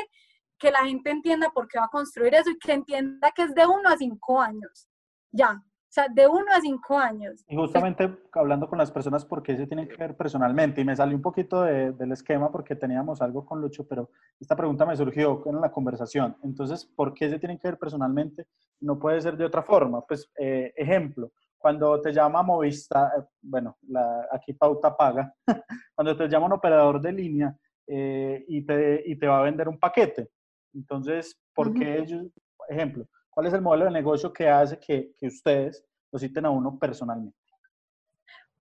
que 0.61 0.71
la 0.71 0.85
gente 0.85 1.11
entienda 1.11 1.51
por 1.51 1.67
qué 1.67 1.79
va 1.79 1.87
a 1.87 1.89
construir 1.89 2.35
eso 2.35 2.51
y 2.51 2.59
que 2.59 2.73
entienda 2.73 3.33
que 3.35 3.43
es 3.43 3.55
de 3.55 3.67
uno 3.67 3.89
a 3.89 3.97
cinco 3.97 4.41
años. 4.41 4.89
Ya, 5.33 5.53
o 5.91 5.93
sea, 5.93 6.07
de 6.09 6.29
uno 6.29 6.47
a 6.53 6.61
cinco 6.61 6.97
años. 6.97 7.45
Y 7.49 7.57
justamente 7.57 8.09
hablando 8.33 8.69
con 8.69 8.79
las 8.79 8.93
personas, 8.93 9.25
¿por 9.25 9.43
qué 9.43 9.57
se 9.57 9.67
tienen 9.67 9.89
que 9.89 9.97
ver 9.97 10.17
personalmente? 10.17 10.81
Y 10.81 10.85
me 10.85 10.95
salió 10.95 11.17
un 11.17 11.23
poquito 11.23 11.63
del 11.63 12.13
esquema 12.13 12.53
porque 12.53 12.77
teníamos 12.77 13.21
algo 13.21 13.45
con 13.45 13.61
Lucho, 13.61 13.89
pero 13.89 14.11
esta 14.39 14.55
pregunta 14.55 14.87
me 14.87 14.97
surgió 14.97 15.43
en 15.47 15.61
la 15.61 15.73
conversación. 15.73 16.37
Entonces, 16.45 16.85
¿por 16.85 17.13
qué 17.13 17.29
se 17.29 17.41
tienen 17.41 17.59
que 17.59 17.67
ver 17.67 17.79
personalmente? 17.79 18.47
No 18.81 19.01
puede 19.01 19.21
ser 19.21 19.37
de 19.37 19.47
otra 19.47 19.63
forma. 19.63 20.03
Pues, 20.03 20.31
eh, 20.39 20.73
ejemplo, 20.77 21.33
cuando 21.59 22.01
te 22.01 22.13
llama 22.13 22.45
Movista, 22.45 23.13
eh, 23.19 23.25
bueno, 23.43 23.77
la, 23.89 24.29
aquí 24.31 24.53
pauta 24.53 24.97
paga, 24.97 25.35
cuando 25.97 26.17
te 26.17 26.29
llama 26.29 26.47
un 26.47 26.53
operador 26.53 27.01
de 27.01 27.13
línea 27.13 27.57
eh, 27.89 28.45
y, 28.47 28.65
te, 28.65 29.03
y 29.07 29.17
te 29.17 29.27
va 29.27 29.41
a 29.41 29.43
vender 29.43 29.69
un 29.69 29.79
paquete, 29.81 30.31
entonces, 30.75 31.39
¿por 31.55 31.73
qué 31.73 31.99
ellos, 31.99 32.27
ejemplo, 32.69 33.07
cuál 33.31 33.47
es 33.47 33.53
el 33.55 33.63
modelo 33.63 33.87
de 33.87 33.91
negocio 33.91 34.33
que 34.33 34.49
hace 34.49 34.79
que, 34.79 35.13
que 35.19 35.27
ustedes 35.27 35.85
lo 36.13 36.19
citen 36.19 36.47
a 36.47 36.51
uno 36.51 36.79
personalmente? 36.79 37.37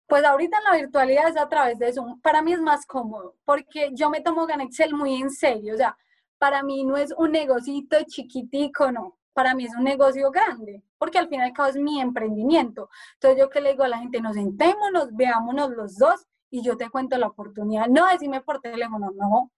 Pues 0.07 0.23
ahorita 0.23 0.57
en 0.57 0.63
la 0.63 0.75
virtualidad 0.77 1.27
es 1.27 1.37
a 1.37 1.49
través 1.49 1.77
de 1.79 1.91
Zoom. 1.91 2.21
Para 2.21 2.41
mí 2.41 2.53
es 2.53 2.61
más 2.61 2.85
cómodo 2.85 3.35
porque 3.43 3.91
yo 3.93 4.09
me 4.09 4.21
tomo 4.21 4.45
Ganexcel 4.47 4.93
muy 4.93 5.15
en 5.15 5.29
serio. 5.29 5.73
O 5.73 5.77
sea, 5.77 5.97
para 6.37 6.63
mí 6.63 6.85
no 6.85 6.95
es 6.95 7.13
un 7.17 7.31
negocito 7.33 7.97
chiquitico, 8.05 8.91
no. 8.91 9.17
Para 9.33 9.53
mí 9.53 9.65
es 9.65 9.75
un 9.75 9.83
negocio 9.83 10.31
grande 10.31 10.81
porque 10.97 11.19
al 11.19 11.27
final 11.27 11.47
y 11.47 11.49
al 11.49 11.55
cabo 11.55 11.69
es 11.69 11.75
mi 11.75 12.01
emprendimiento. 12.01 12.89
Entonces 13.15 13.39
yo 13.39 13.49
que 13.49 13.61
le 13.61 13.71
digo 13.71 13.83
a 13.83 13.87
la 13.87 13.99
gente, 13.99 14.21
nos 14.21 14.35
sentémonos, 14.35 15.15
veámonos 15.15 15.71
los 15.71 15.97
dos 15.97 16.25
y 16.49 16.61
yo 16.63 16.77
te 16.77 16.89
cuento 16.89 17.17
la 17.17 17.27
oportunidad. 17.27 17.87
No 17.87 18.07
decime 18.07 18.41
por 18.41 18.61
teléfono, 18.61 19.11
no. 19.15 19.51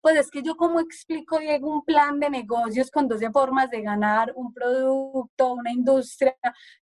Pues 0.00 0.16
es 0.16 0.30
que 0.30 0.42
yo 0.42 0.56
como 0.56 0.80
explico, 0.80 1.38
Diego, 1.38 1.70
un 1.70 1.84
plan 1.84 2.18
de 2.20 2.30
negocios 2.30 2.90
con 2.90 3.08
12 3.08 3.30
formas 3.30 3.70
de 3.70 3.82
ganar 3.82 4.32
un 4.36 4.52
producto, 4.52 5.54
una 5.54 5.72
industria 5.72 6.36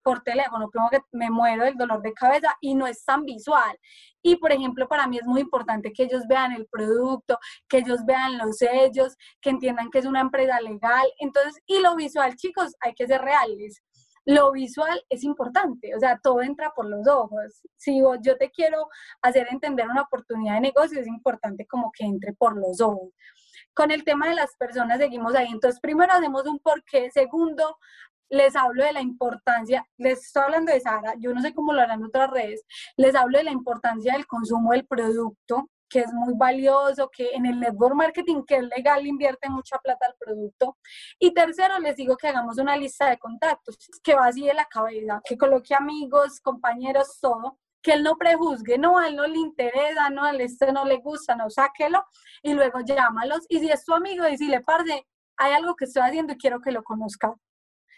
por 0.01 0.22
teléfono, 0.24 0.69
como 0.72 0.89
que 0.89 1.00
me 1.12 1.29
muero 1.29 1.65
del 1.65 1.75
dolor 1.75 2.01
de 2.01 2.13
cabeza 2.13 2.55
y 2.62 2.74
no 2.74 2.88
es 2.88 3.03
tan 3.03 3.25
visual. 3.25 3.77
Y 4.22 4.38
por 4.38 4.51
ejemplo, 4.51 4.88
para 4.88 5.08
mí 5.08 5.17
es 5.17 5.25
muy 5.25 5.41
importante 5.41 5.91
que 5.93 6.03
ellos 6.03 6.24
vean 6.27 6.53
el 6.53 6.67
producto, 6.67 7.38
que 7.67 7.79
ellos 7.79 8.05
vean 8.05 8.38
los 8.38 8.58
sellos, 8.58 9.15
que 9.41 9.50
entiendan 9.50 9.89
que 9.91 10.00
es 10.00 10.05
una 10.05 10.22
empresa 10.22 10.60
legal. 10.62 11.05
Entonces, 11.19 11.62
y 11.67 11.81
lo 11.81 11.96
visual, 11.96 12.36
chicos, 12.36 12.75
hay 12.81 12.93
que 12.93 13.08
ser 13.08 13.22
reales 13.22 13.84
lo 14.25 14.51
visual 14.51 15.03
es 15.09 15.23
importante, 15.23 15.95
o 15.95 15.99
sea, 15.99 16.19
todo 16.21 16.41
entra 16.41 16.71
por 16.75 16.85
los 16.85 17.07
ojos. 17.07 17.61
Si 17.77 18.01
yo 18.21 18.38
te 18.38 18.51
quiero 18.51 18.88
hacer 19.21 19.47
entender 19.51 19.88
una 19.88 20.03
oportunidad 20.03 20.55
de 20.55 20.61
negocio, 20.61 20.99
es 20.99 21.07
importante 21.07 21.65
como 21.65 21.91
que 21.91 22.05
entre 22.05 22.33
por 22.33 22.57
los 22.57 22.81
ojos. 22.81 23.11
Con 23.73 23.91
el 23.91 24.03
tema 24.03 24.27
de 24.27 24.35
las 24.35 24.55
personas 24.57 24.99
seguimos 24.99 25.35
ahí. 25.35 25.47
Entonces, 25.51 25.79
primero 25.79 26.11
hacemos 26.13 26.45
un 26.45 26.59
porqué, 26.59 27.09
segundo, 27.11 27.77
les 28.29 28.55
hablo 28.55 28.83
de 28.83 28.93
la 28.93 29.01
importancia, 29.01 29.88
les 29.97 30.25
estoy 30.25 30.43
hablando 30.43 30.71
de 30.71 30.79
Sara, 30.79 31.15
yo 31.19 31.33
no 31.33 31.41
sé 31.41 31.53
cómo 31.53 31.73
lo 31.73 31.81
harán 31.81 32.03
otras 32.03 32.29
redes, 32.29 32.63
les 32.95 33.15
hablo 33.15 33.38
de 33.39 33.43
la 33.43 33.51
importancia 33.51 34.13
del 34.13 34.27
consumo 34.27 34.71
del 34.71 34.85
producto, 34.85 35.69
que 35.89 36.00
es 36.00 36.13
muy 36.13 36.34
valioso, 36.36 37.10
que 37.10 37.31
en 37.34 37.46
el 37.46 37.60
network 37.60 37.96
marketing, 37.96 38.43
que 38.43 38.58
es 38.58 38.63
legal, 38.63 39.05
invierte 39.05 39.50
mucha 39.50 39.77
plata 39.79 40.05
al 40.05 40.15
producto. 40.19 40.77
Y 41.17 41.34
tercero, 41.34 41.79
les 41.79 41.96
digo 41.96 42.15
que 42.15 42.27
hagamos 42.27 42.58
una 42.60 42.77
lista 42.77 43.10
de 43.10 43.17
contactos, 43.17 43.77
que 44.03 44.15
vacíe 44.15 44.53
la 44.53 44.65
cabeza, 44.65 45.22
que 45.25 45.38
coloque 45.38 45.74
amigos, 45.74 46.39
compañeros, 46.41 47.17
todo, 47.19 47.58
que 47.81 47.93
él 47.93 48.03
no 48.03 48.17
prejuzgue, 48.17 48.77
no, 48.77 48.98
a 48.98 49.08
él 49.08 49.15
no 49.15 49.25
le 49.25 49.38
interesa, 49.38 50.10
no, 50.10 50.24
a 50.24 50.31
él 50.31 50.41
este 50.41 50.72
no 50.72 50.86
le 50.86 50.98
gusta, 50.98 51.36
no, 51.36 51.50
sáquelo 51.50 52.05
y 52.43 52.53
luego 52.53 52.81
llámalos. 52.81 53.46
Y 53.50 53.60
si 53.60 53.69
es 53.72 53.84
tu 53.86 53.93
amigo, 53.93 54.24
decirle, 54.24 54.62
parce, 54.62 55.08
hay 55.38 55.53
algo 55.53 55.75
que 55.75 55.86
estoy 55.86 56.03
haciendo 56.03 56.34
y 56.34 56.38
quiero 56.38 56.60
que 56.62 56.72
lo 56.72 56.84
conozca. 56.84 57.34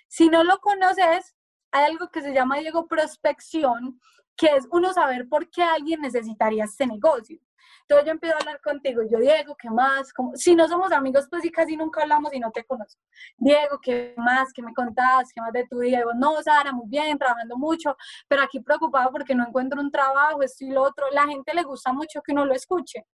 Si 0.07 0.29
no 0.29 0.43
lo 0.43 0.59
conoces, 0.59 1.35
hay 1.71 1.85
algo 1.85 2.09
que 2.09 2.21
se 2.21 2.33
llama, 2.33 2.57
Diego, 2.59 2.87
prospección, 2.87 3.99
que 4.35 4.47
es 4.47 4.67
uno 4.71 4.93
saber 4.93 5.27
por 5.27 5.49
qué 5.49 5.63
alguien 5.63 6.01
necesitaría 6.01 6.65
este 6.65 6.85
negocio. 6.85 7.39
Entonces 7.81 8.05
yo 8.05 8.11
empiezo 8.11 8.35
a 8.35 8.39
hablar 8.39 8.61
contigo, 8.61 9.01
yo, 9.09 9.19
Diego, 9.19 9.55
¿qué 9.57 9.69
más? 9.69 10.13
Como, 10.13 10.35
si 10.35 10.55
no 10.55 10.67
somos 10.67 10.91
amigos, 10.91 11.27
pues 11.29 11.41
sí, 11.41 11.51
casi 11.51 11.75
nunca 11.75 12.01
hablamos 12.01 12.33
y 12.33 12.39
no 12.39 12.51
te 12.51 12.63
conozco. 12.63 13.01
Diego, 13.37 13.79
¿qué 13.81 14.13
más? 14.17 14.51
¿Qué 14.53 14.61
me 14.61 14.73
contás? 14.73 15.31
¿Qué 15.33 15.41
más 15.41 15.51
de 15.51 15.67
tu? 15.67 15.79
Digo, 15.79 16.13
no, 16.15 16.41
Sara, 16.41 16.71
muy 16.71 16.87
bien, 16.87 17.17
trabajando 17.17 17.57
mucho, 17.57 17.95
pero 18.27 18.43
aquí 18.43 18.59
preocupado 18.59 19.11
porque 19.11 19.35
no 19.35 19.45
encuentro 19.45 19.81
un 19.81 19.91
trabajo, 19.91 20.41
esto 20.41 20.65
y 20.65 20.69
lo 20.69 20.83
otro. 20.83 21.05
La 21.11 21.25
gente 21.27 21.53
le 21.53 21.63
gusta 21.63 21.91
mucho 21.93 22.21
que 22.21 22.31
uno 22.31 22.45
lo 22.45 22.53
escuche. 22.53 23.05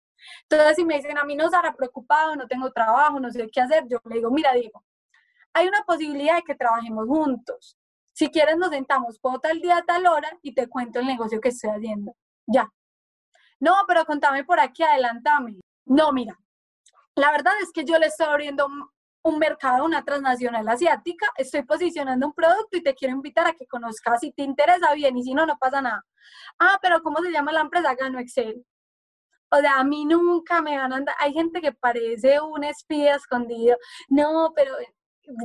Entonces, 0.50 0.76
si 0.76 0.86
me 0.86 0.96
dicen 0.96 1.18
a 1.18 1.24
mí, 1.24 1.36
no, 1.36 1.50
Sara, 1.50 1.74
preocupado, 1.76 2.36
no 2.36 2.48
tengo 2.48 2.72
trabajo, 2.72 3.20
no 3.20 3.30
sé 3.32 3.48
qué 3.52 3.62
hacer, 3.62 3.86
yo 3.88 4.00
le 4.06 4.16
digo, 4.16 4.32
mira, 4.32 4.54
Diego, 4.54 4.84
hay 5.54 5.68
una 5.68 5.84
posibilidad 5.84 6.36
de 6.36 6.44
que 6.44 6.56
trabajemos 6.56 7.08
juntos. 7.08 7.78
Si 8.14 8.30
quieres, 8.30 8.58
nos 8.58 8.70
sentamos, 8.70 9.20
puedo 9.20 9.40
tal 9.40 9.62
día, 9.62 9.84
tal 9.86 10.08
hora 10.08 10.30
y 10.42 10.54
te 10.54 10.68
cuento 10.68 11.00
el 11.00 11.06
negocio 11.06 11.40
que 11.40 11.50
estoy 11.50 11.70
haciendo. 11.70 12.16
Ya, 12.48 12.72
no, 13.60 13.76
pero 13.88 14.06
contame 14.06 14.44
por 14.44 14.60
aquí, 14.60 14.84
adelántame. 14.84 15.60
No, 15.86 16.12
mira, 16.12 16.38
la 17.16 17.32
verdad 17.32 17.54
es 17.62 17.72
que 17.72 17.86
yo 17.86 17.98
le 17.98 18.08
estoy 18.08 18.28
abriendo 18.28 18.68
un 19.24 19.40
mercado, 19.40 19.84
una 19.86 20.04
transnacional 20.04 20.68
asiática, 20.68 21.28
estoy 21.38 21.64
posicionando 21.64 22.28
un 22.28 22.34
producto 22.34 22.78
y 22.78 22.84
te 22.84 22.94
quiero 22.94 23.16
invitar 23.16 23.48
a 23.48 23.54
que 23.54 23.68
conozcas 23.68 24.20
si 24.22 24.32
te 24.32 24.44
interesa 24.44 24.94
bien 24.94 25.18
y 25.18 25.24
si 25.24 25.34
no, 25.34 25.46
no 25.46 25.58
pasa 25.58 25.82
nada. 25.82 26.04
Ah, 26.60 26.80
pero 26.82 27.02
¿cómo 27.02 27.22
se 27.22 27.32
llama 27.32 27.52
la 27.52 27.62
empresa? 27.62 27.96
Gano 27.96 28.20
Excel. 28.20 28.66
O 29.50 29.58
sea, 29.58 29.80
a 29.80 29.84
mí 29.84 30.06
nunca 30.06 30.62
me 30.62 30.78
van 30.78 30.94
a 30.94 30.98
andar, 30.98 31.16
hay 31.20 31.34
gente 31.34 31.62
que 31.62 31.72
parece 31.72 32.40
un 32.42 32.64
espía 32.64 33.16
escondido. 33.16 33.78
No, 34.10 34.52
pero 34.56 34.76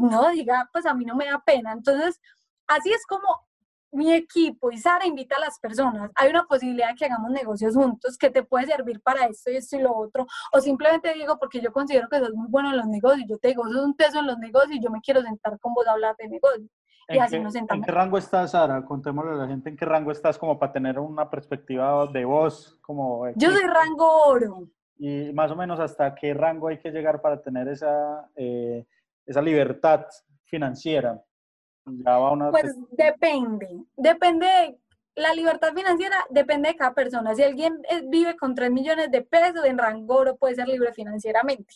no, 0.01 0.31
diga, 0.31 0.69
pues 0.73 0.87
a 0.87 0.95
mí 0.95 1.05
no 1.05 1.15
me 1.17 1.27
da 1.27 1.41
pena. 1.45 1.73
Entonces, 1.73 2.21
así 2.67 2.93
es 2.93 3.05
como 3.07 3.47
mi 3.93 4.13
equipo 4.13 4.71
y 4.73 4.79
Sara 4.79 5.07
invita 5.07 5.37
a 5.37 5.41
las 5.41 5.59
personas, 5.59 6.11
hay 6.15 6.31
una 6.31 6.45
posibilidad 6.45 6.89
de 6.89 6.95
que 6.95 7.05
hagamos 7.05 7.31
negocios 7.31 7.75
juntos 7.75 8.17
que 8.17 8.31
te 8.31 8.43
puede 8.43 8.67
servir 8.67 9.01
para 9.03 9.27
esto 9.27 9.51
y 9.51 9.57
esto 9.57 9.77
y 9.77 9.83
lo 9.83 9.95
otro, 9.95 10.27
o 10.53 10.61
simplemente 10.61 11.13
digo 11.15 11.39
porque 11.39 11.61
yo 11.61 11.73
considero 11.73 12.09
que 12.09 12.19
sos 12.19 12.33
muy 12.35 12.49
bueno 12.49 12.71
en 12.71 12.79
los 12.79 12.87
negocios, 12.87 13.27
yo 13.29 13.39
te 13.39 13.49
digo, 13.49 13.65
sos 13.65 13.85
un 13.85 13.97
teso 13.97 14.19
en 14.19 14.27
los 14.27 14.39
negocios 14.39 14.77
y 14.77 14.83
yo 14.83 14.91
me 14.91 15.01
quiero 15.01 15.23
sentar 15.23 15.59
con 15.61 15.75
vos 15.75 15.87
a 15.87 15.93
hablar 15.93 16.17
de 16.19 16.29
negocios. 16.29 16.71
Y 17.09 17.19
así 17.19 17.39
nos 17.39 17.53
sentamos. 17.53 17.83
¿En 17.83 17.85
qué 17.85 17.93
rango 17.93 18.17
estás, 18.17 18.53
Sara? 18.53 18.83
Contémosle 18.85 19.33
a 19.33 19.35
la 19.35 19.47
gente 19.47 19.69
en 19.69 19.77
qué 19.77 19.85
rango 19.85 20.13
estás 20.13 20.39
como 20.39 20.59
para 20.59 20.73
tener 20.73 20.99
una 20.99 21.29
perspectiva 21.29 22.07
de 22.07 22.25
voz. 22.25 22.79
Como 22.81 23.29
yo 23.37 23.51
soy 23.51 23.65
rango 23.65 24.25
oro. 24.27 24.69
Y 24.97 25.33
más 25.33 25.51
o 25.51 25.57
menos 25.57 25.81
hasta 25.81 26.15
qué 26.15 26.33
rango 26.33 26.69
hay 26.69 26.79
que 26.79 26.91
llegar 26.91 27.21
para 27.21 27.43
tener 27.43 27.69
esa, 27.69 28.31
eh, 28.37 28.87
esa 29.27 29.43
libertad 29.43 30.07
financiera. 30.45 31.21
Pues 32.51 32.75
depende, 32.91 33.69
depende, 33.97 34.79
la 35.15 35.35
libertad 35.35 35.75
financiera 35.75 36.17
depende 36.31 36.69
de 36.69 36.77
cada 36.77 36.95
persona. 36.95 37.35
Si 37.35 37.43
alguien 37.43 37.81
vive 38.09 38.37
con 38.37 38.55
3 38.55 38.71
millones 38.71 39.11
de 39.11 39.23
pesos 39.23 39.65
en 39.65 39.79
Rangoro 39.79 40.37
puede 40.37 40.55
ser 40.55 40.69
libre 40.69 40.93
financieramente. 40.93 41.75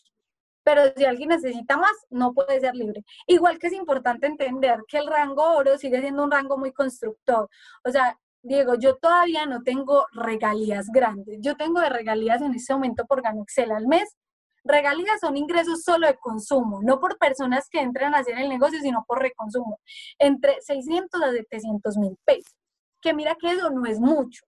pero 0.66 0.82
si 0.96 1.04
alguien 1.04 1.28
necesita 1.28 1.76
más, 1.76 1.92
no 2.10 2.34
puede 2.34 2.58
ser 2.58 2.74
libre. 2.74 3.04
Igual 3.28 3.56
que 3.60 3.68
es 3.68 3.72
importante 3.72 4.26
entender 4.26 4.80
que 4.88 4.98
el 4.98 5.06
rango 5.06 5.56
oro 5.56 5.78
sigue 5.78 6.00
siendo 6.00 6.24
un 6.24 6.30
rango 6.32 6.58
muy 6.58 6.72
constructor. 6.72 7.48
O 7.84 7.90
sea, 7.92 8.18
Diego, 8.42 8.74
yo 8.74 8.96
todavía 8.96 9.46
no 9.46 9.62
tengo 9.62 10.06
regalías 10.12 10.88
grandes. 10.88 11.38
Yo 11.40 11.56
tengo 11.56 11.80
de 11.80 11.88
regalías 11.88 12.42
en 12.42 12.52
este 12.52 12.72
momento 12.72 13.06
por 13.06 13.22
Gano 13.22 13.42
Excel 13.42 13.70
al 13.70 13.86
mes. 13.86 14.16
Regalías 14.66 15.20
son 15.20 15.36
ingresos 15.36 15.82
solo 15.82 16.06
de 16.06 16.16
consumo, 16.16 16.80
no 16.82 16.98
por 17.00 17.18
personas 17.18 17.68
que 17.70 17.80
entran 17.80 18.14
a 18.14 18.18
hacer 18.18 18.38
el 18.38 18.48
negocio, 18.48 18.80
sino 18.80 19.04
por 19.06 19.20
reconsumo. 19.20 19.80
Entre 20.18 20.60
600 20.60 21.22
a 21.22 21.32
700 21.32 21.96
mil 21.98 22.16
pesos. 22.24 22.54
Que 23.00 23.14
mira 23.14 23.36
que 23.36 23.50
eso 23.50 23.70
no 23.70 23.86
es 23.86 24.00
mucho 24.00 24.44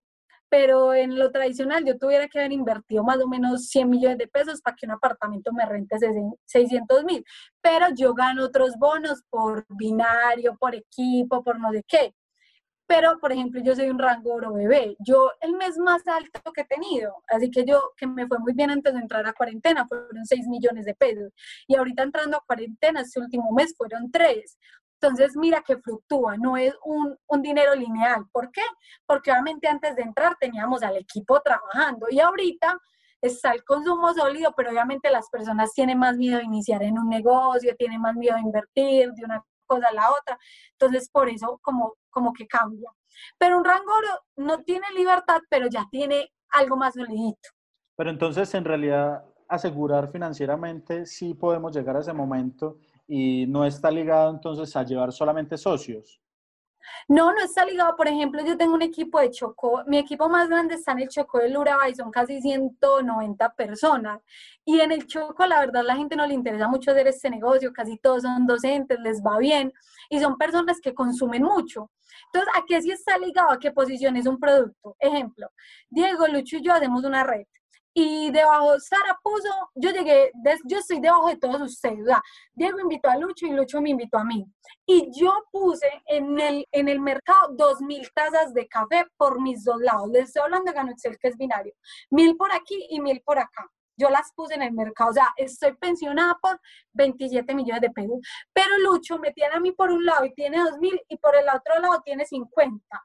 pero 0.49 0.95
en 0.95 1.19
lo 1.19 1.31
tradicional 1.31 1.85
yo 1.85 1.99
tuviera 1.99 2.29
que 2.29 2.39
haber 2.39 2.53
invertido 2.53 3.05
más 3.05 3.21
o 3.21 3.29
menos 3.29 3.69
100 3.69 3.89
millones 3.89 4.19
de 4.19 4.29
pesos 4.29 4.61
para 4.61 4.77
que 4.77 4.87
un 4.87 4.93
apartamento 4.93 5.53
me 5.53 5.67
rente 5.67 5.97
600 6.47 7.05
mil, 7.05 7.25
pero 7.61 7.87
yo 7.95 8.15
gano 8.15 8.45
otros 8.45 8.77
bonos 8.79 9.23
por 9.29 9.67
binario, 9.69 10.57
por 10.57 10.75
equipo, 10.75 11.43
por 11.43 11.59
no 11.59 11.71
sé 11.73 11.85
qué. 11.87 12.15
Pero, 12.89 13.19
por 13.21 13.33
ejemplo, 13.33 13.61
yo 13.63 13.77
soy 13.77 13.91
un 13.91 13.99
rango 13.99 14.33
oro 14.33 14.55
bebé. 14.55 14.97
Yo 14.99 15.31
el 15.43 15.53
mes 15.53 15.77
más 15.77 16.09
alto 16.09 16.53
que 16.55 16.63
he 16.63 16.65
tenido, 16.65 17.23
así 17.29 17.51
que 17.51 17.67
yo, 17.67 17.93
que 17.99 18.07
me 18.07 18.27
fue 18.27 18.39
muy 18.39 18.55
bien 18.55 18.71
antes 18.71 18.95
de 18.95 19.01
entrar 19.01 19.27
a 19.27 19.35
cuarentena, 19.35 19.87
fueron 19.87 20.25
6 20.25 20.49
millones 20.49 20.87
de 20.87 20.95
pesos. 20.95 21.31
Y 21.67 21.77
ahorita 21.77 22.03
entrando 22.03 22.39
a 22.39 22.45
cuarentena, 22.47 23.03
este 23.03 23.21
último 23.21 23.53
mes 23.53 23.75
fueron 23.77 24.11
3. 24.11 24.59
Entonces, 25.01 25.37
mira 25.37 25.63
que 25.63 25.77
fluctúa, 25.77 26.39
no 26.39 26.57
es 26.57 26.75
un, 26.83 27.17
dinero 27.43 27.75
lineal. 27.75 28.25
¿Por 28.33 28.51
qué? 28.51 28.63
Porque 29.07 29.31
obviamente 29.31 29.69
antes 29.69 29.95
de 29.95 30.03
entrar 30.03 30.37
teníamos 30.41 30.83
al 30.83 30.97
equipo 30.97 31.41
trabajando 31.43 32.07
y 32.11 32.21
ahorita 32.21 32.81
está 33.21 33.53
el 33.53 33.65
consumo 33.65 34.15
sólido, 34.15 34.55
pero 34.57 34.71
obviamente 34.71 35.11
las 35.11 35.29
personas 35.29 35.73
tienen 35.75 35.99
más 35.99 36.17
miedo 36.17 36.39
de 36.39 36.45
iniciar 36.45 36.83
en 36.83 36.99
un 36.99 37.09
negocio, 37.09 37.77
tienen 37.77 38.01
más 38.01 38.15
miedo 38.17 38.37
de 38.37 38.43
invertir 38.43 39.13
de 39.13 39.25
una 39.25 39.45
cosa 39.69 39.93
la 39.93 40.11
otra. 40.11 40.37
Entonces, 40.73 41.09
por 41.09 41.29
eso 41.29 41.61
como, 41.63 41.95
como 42.11 42.33
que 42.33 42.49
cambia. 42.49 42.91
Pero 43.39 43.59
un 43.59 43.65
rango 43.65 43.93
no 44.37 44.65
tiene 44.65 44.87
libertad, 44.97 45.41
pero 45.49 45.69
ya 45.69 45.87
tiene 45.91 46.33
algo 46.51 46.77
más 46.77 46.95
solidito. 46.95 47.49
Pero 47.97 48.11
entonces, 48.11 48.53
en 48.55 48.65
realidad, 48.65 49.25
asegurar 49.49 50.11
financieramente 50.11 51.07
sí 51.07 51.35
podemos 51.35 51.75
llegar 51.75 51.97
a 51.97 52.01
ese 52.01 52.13
momento 52.13 52.79
y 53.07 53.47
no 53.47 53.65
está 53.65 53.91
ligado 53.91 54.31
entonces 54.31 54.75
a 54.77 54.83
llevar 54.83 55.13
solamente 55.13 55.57
socios. 55.57 56.21
No, 57.09 57.33
no 57.33 57.41
está 57.41 57.65
ligado. 57.65 57.97
Por 57.97 58.09
ejemplo, 58.09 58.45
yo 58.45 58.57
tengo 58.57 58.75
un 58.75 58.83
equipo 58.83 59.21
de 59.21 59.31
Chocó. 59.31 59.83
Mi 59.87 59.99
equipo 59.99 60.29
más 60.29 60.49
grande 60.49 60.75
está 60.75 60.93
en 60.93 61.01
el 61.01 61.09
Chocó 61.09 61.39
de 61.39 61.57
Urabá 61.57 61.89
y 61.89 61.95
son 61.95 62.11
casi 62.11 62.41
190 62.41 63.55
personas. 63.55 64.21
Y 64.65 64.81
en 64.81 64.93
el 64.93 65.07
Chocó, 65.07 65.47
la 65.47 65.61
verdad, 65.61 65.83
la 65.85 65.97
gente 65.97 66.17
no 66.17 66.27
le 66.27 66.35
interesa 66.35 66.69
mucho 66.69 66.91
hacer 66.91 67.07
este 67.07 67.31
negocio. 67.31 67.73
Casi 67.73 67.99
todos 67.99 68.23
son 68.23 68.47
docentes, 68.47 68.99
les 69.01 69.23
va 69.23 69.39
bien. 69.39 69.73
Y 70.11 70.21
son 70.21 70.37
personas 70.37 70.81
que 70.81 70.95
consumen 70.95 71.43
mucho. 71.43 71.91
Entonces, 72.27 72.53
¿a 72.57 72.65
qué 72.67 72.83
sí 72.83 72.91
está 72.91 73.19
ligado? 73.19 73.51
¿A 73.51 73.59
qué 73.59 73.71
posición 73.71 74.17
es 74.17 74.27
un 74.27 74.39
producto? 74.39 74.97
Ejemplo, 74.99 75.51
Diego, 75.89 76.27
Lucho 76.27 76.57
y 76.57 76.63
yo 76.63 76.73
hacemos 76.73 77.05
una 77.05 77.25
red 77.25 77.47
y 77.95 78.31
debajo 78.31 78.79
Sara 78.79 79.19
puso, 79.23 79.49
yo 79.75 79.91
llegué, 79.91 80.31
yo 80.65 80.79
estoy 80.79 81.01
debajo 81.01 81.29
de 81.29 81.37
todos 81.37 81.61
ustedes, 81.61 82.01
o 82.03 82.07
sea, 82.07 82.23
Diego 82.55 82.81
invitó 82.81 83.09
a 83.09 83.17
Lucho 83.17 83.47
y 83.47 83.51
Lucho 83.51 83.81
me 83.81 83.91
invitó 83.91 84.19
a 84.19 84.25
mí. 84.25 84.47
Y 84.87 85.11
yo 85.19 85.45
puse 85.51 85.89
en 86.07 86.39
el, 86.39 86.67
en 86.73 86.89
el 86.89 87.01
mercado 87.01 87.49
dos 87.55 87.81
mil 87.81 88.09
tazas 88.15 88.55
de 88.55 88.69
café 88.69 89.07
por 89.17 89.41
mis 89.41 89.65
dos 89.65 89.81
lados. 89.81 90.09
Les 90.11 90.25
estoy 90.25 90.43
hablando 90.43 90.71
de 90.71 90.77
Ganuxel, 90.77 91.19
que 91.19 91.29
es 91.29 91.37
binario. 91.37 91.73
Mil 92.11 92.37
por 92.37 92.53
aquí 92.53 92.87
y 92.91 93.01
mil 93.01 93.21
por 93.23 93.39
acá. 93.39 93.69
Yo 93.97 94.11
las 94.11 94.33
puse 94.33 94.55
en 94.55 94.63
el 94.63 94.73
mercado, 94.73 95.11
o 95.11 95.13
sea, 95.13 95.35
estoy 95.37 95.75
pensionada 95.75 96.39
por 96.41 96.61
27 96.93 97.53
millones 97.53 97.83
de 97.83 97.91
pesos. 97.91 98.19
Pero 98.53 98.79
Lucho 98.79 99.19
me 99.19 99.33
tiene 99.33 99.57
a 99.57 99.61
mí 99.61 99.73
por 99.73 99.91
un 99.91 100.07
lado 100.07 100.25
y 100.25 100.33
tiene 100.35 100.59
dos 100.59 100.79
mil 100.79 101.01
y 101.09 101.17
por 101.17 101.35
el 101.35 101.49
otro 101.49 101.81
lado 101.81 102.01
tiene 102.05 102.25
50. 102.25 102.97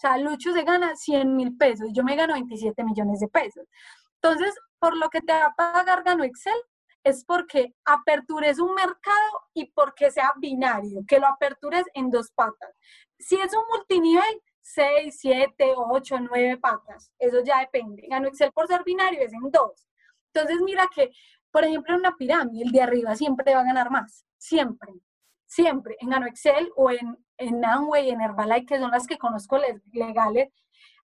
sea, 0.00 0.16
Lucho 0.16 0.52
se 0.52 0.62
gana 0.62 0.96
100 0.96 1.36
mil 1.36 1.56
pesos 1.58 1.88
yo 1.92 2.02
me 2.02 2.16
gano 2.16 2.32
27 2.32 2.82
millones 2.84 3.20
de 3.20 3.28
pesos. 3.28 3.66
Entonces, 4.22 4.54
por 4.78 4.96
lo 4.96 5.08
que 5.08 5.20
te 5.20 5.32
va 5.32 5.46
a 5.46 5.54
pagar 5.54 6.02
Gano 6.02 6.24
Excel 6.24 6.60
es 7.02 7.24
porque 7.24 7.74
apertures 7.84 8.58
un 8.58 8.74
mercado 8.74 9.48
y 9.54 9.70
porque 9.72 10.10
sea 10.10 10.32
binario, 10.36 11.02
que 11.08 11.18
lo 11.18 11.26
apertures 11.26 11.86
en 11.94 12.10
dos 12.10 12.30
patas. 12.32 12.70
Si 13.18 13.36
es 13.36 13.54
un 13.54 13.64
multinivel, 13.74 14.42
6, 14.62 15.16
7, 15.18 15.72
8, 15.74 16.16
9 16.20 16.58
patas. 16.58 17.10
Eso 17.18 17.42
ya 17.42 17.60
depende. 17.60 18.06
Gano 18.08 18.28
Excel 18.28 18.52
por 18.52 18.66
ser 18.66 18.84
binario 18.84 19.20
es 19.20 19.32
en 19.32 19.50
dos. 19.50 19.88
Entonces, 20.32 20.60
mira 20.62 20.88
que, 20.94 21.10
por 21.50 21.64
ejemplo, 21.64 21.94
en 21.94 22.00
una 22.00 22.16
pirámide, 22.16 22.64
el 22.64 22.70
de 22.70 22.82
arriba 22.82 23.16
siempre 23.16 23.54
va 23.54 23.60
a 23.60 23.64
ganar 23.64 23.90
más. 23.90 24.24
Siempre. 24.36 24.92
Siempre. 25.46 25.96
En 26.00 26.10
Gano 26.10 26.26
Excel 26.26 26.70
o 26.76 26.90
en, 26.90 27.16
en 27.38 27.64
Amway, 27.64 28.10
en 28.10 28.20
Herbalife, 28.20 28.66
que 28.66 28.78
son 28.78 28.90
las 28.90 29.06
que 29.06 29.18
conozco 29.18 29.58
legales, 29.92 30.52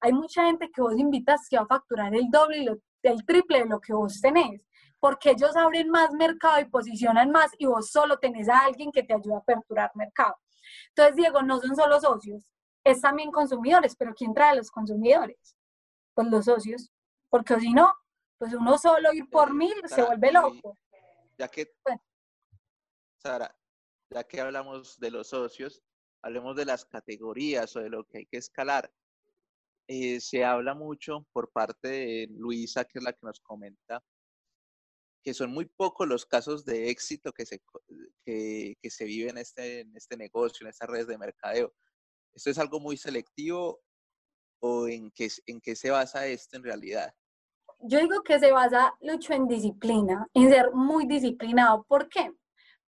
hay 0.02 0.14
mucha 0.14 0.46
gente 0.46 0.70
que 0.72 0.82
vos 0.82 0.98
invitas 0.98 1.48
que 1.50 1.58
va 1.58 1.64
a 1.64 1.68
facturar 1.68 2.14
el 2.14 2.30
doble 2.30 2.58
y 2.60 2.66
lo 2.66 2.78
el 3.08 3.26
triple 3.26 3.60
de 3.60 3.66
lo 3.66 3.80
que 3.80 3.94
vos 3.94 4.20
tenés, 4.22 4.66
porque 5.00 5.32
ellos 5.32 5.56
abren 5.56 5.90
más 5.90 6.12
mercado 6.14 6.60
y 6.60 6.66
posicionan 6.66 7.32
más 7.32 7.52
y 7.58 7.66
vos 7.66 7.90
solo 7.90 8.18
tenés 8.18 8.50
a 8.50 8.60
alguien 8.60 8.92
que 8.92 9.04
te 9.04 9.14
ayuda 9.14 9.36
a 9.36 9.40
aperturar 9.40 9.92
mercado. 9.96 10.36
Entonces, 10.90 11.16
Diego, 11.16 11.42
no 11.42 11.60
son 11.60 11.76
solo 11.76 12.00
socios, 12.00 12.52
es 12.84 13.02
también 13.02 13.32
consumidores, 13.32 13.96
pero 13.96 14.14
¿quién 14.14 14.34
trae 14.34 14.52
a 14.52 14.56
los 14.56 14.72
consumidores? 14.72 15.56
Pues 16.14 16.28
los 16.30 16.46
socios, 16.46 16.92
porque 17.30 17.60
si 17.60 17.74
no, 17.74 17.94
pues 18.38 18.54
uno 18.54 18.78
solo 18.78 19.14
ir 19.14 19.30
por 19.30 19.54
mil 19.54 19.76
se 19.88 20.04
vuelve 20.04 20.32
loco. 20.32 20.78
Ya 21.38 21.48
que, 21.48 21.74
Sara, 23.18 23.56
ya 24.10 24.24
que 24.24 24.42
hablamos 24.42 24.98
de 25.00 25.12
los 25.12 25.30
socios, 25.30 25.84
hablemos 26.22 26.56
de 26.56 26.66
las 26.66 26.86
categorías 26.86 27.76
o 27.76 27.80
de 27.82 27.90
lo 27.90 28.06
que 28.06 28.20
hay 28.20 28.26
que 28.26 28.38
escalar. 28.38 28.92
Eh, 29.88 30.20
se 30.20 30.44
habla 30.44 30.74
mucho 30.74 31.28
por 31.32 31.52
parte 31.52 31.88
de 31.88 32.28
Luisa, 32.32 32.86
que 32.86 33.00
es 33.00 33.04
la 33.04 33.14
que 33.14 33.20
nos 33.24 33.40
comenta, 33.40 34.04
que 35.24 35.34
son 35.34 35.52
muy 35.52 35.66
pocos 35.66 36.08
los 36.08 36.26
casos 36.26 36.66
de 36.66 36.90
éxito 36.90 37.32
que 37.32 37.46
se, 37.46 37.62
que, 38.24 38.76
que 38.82 38.90
se 38.90 39.06
vive 39.06 39.30
en 39.30 39.38
este, 39.38 39.82
en 39.82 39.96
este 39.96 40.18
negocio, 40.18 40.66
en 40.66 40.70
estas 40.70 40.90
redes 40.90 41.08
de 41.08 41.18
mercadeo. 41.18 41.74
¿Esto 42.34 42.50
es 42.50 42.58
algo 42.58 42.80
muy 42.80 42.98
selectivo 42.98 43.80
o 44.62 44.88
en 44.88 45.12
qué, 45.12 45.30
en 45.46 45.62
qué 45.62 45.76
se 45.76 45.92
basa 45.92 46.28
esto 46.28 46.58
en 46.58 46.64
realidad? 46.64 47.14
Yo 47.80 48.00
digo 48.00 48.24
que 48.24 48.40
se 48.40 48.52
basa 48.52 48.94
mucho 49.02 49.34
en 49.34 49.48
disciplina, 49.48 50.28
en 50.34 50.50
ser 50.50 50.72
muy 50.74 51.06
disciplinado. 51.06 51.84
¿Por 51.84 52.10
qué? 52.10 52.32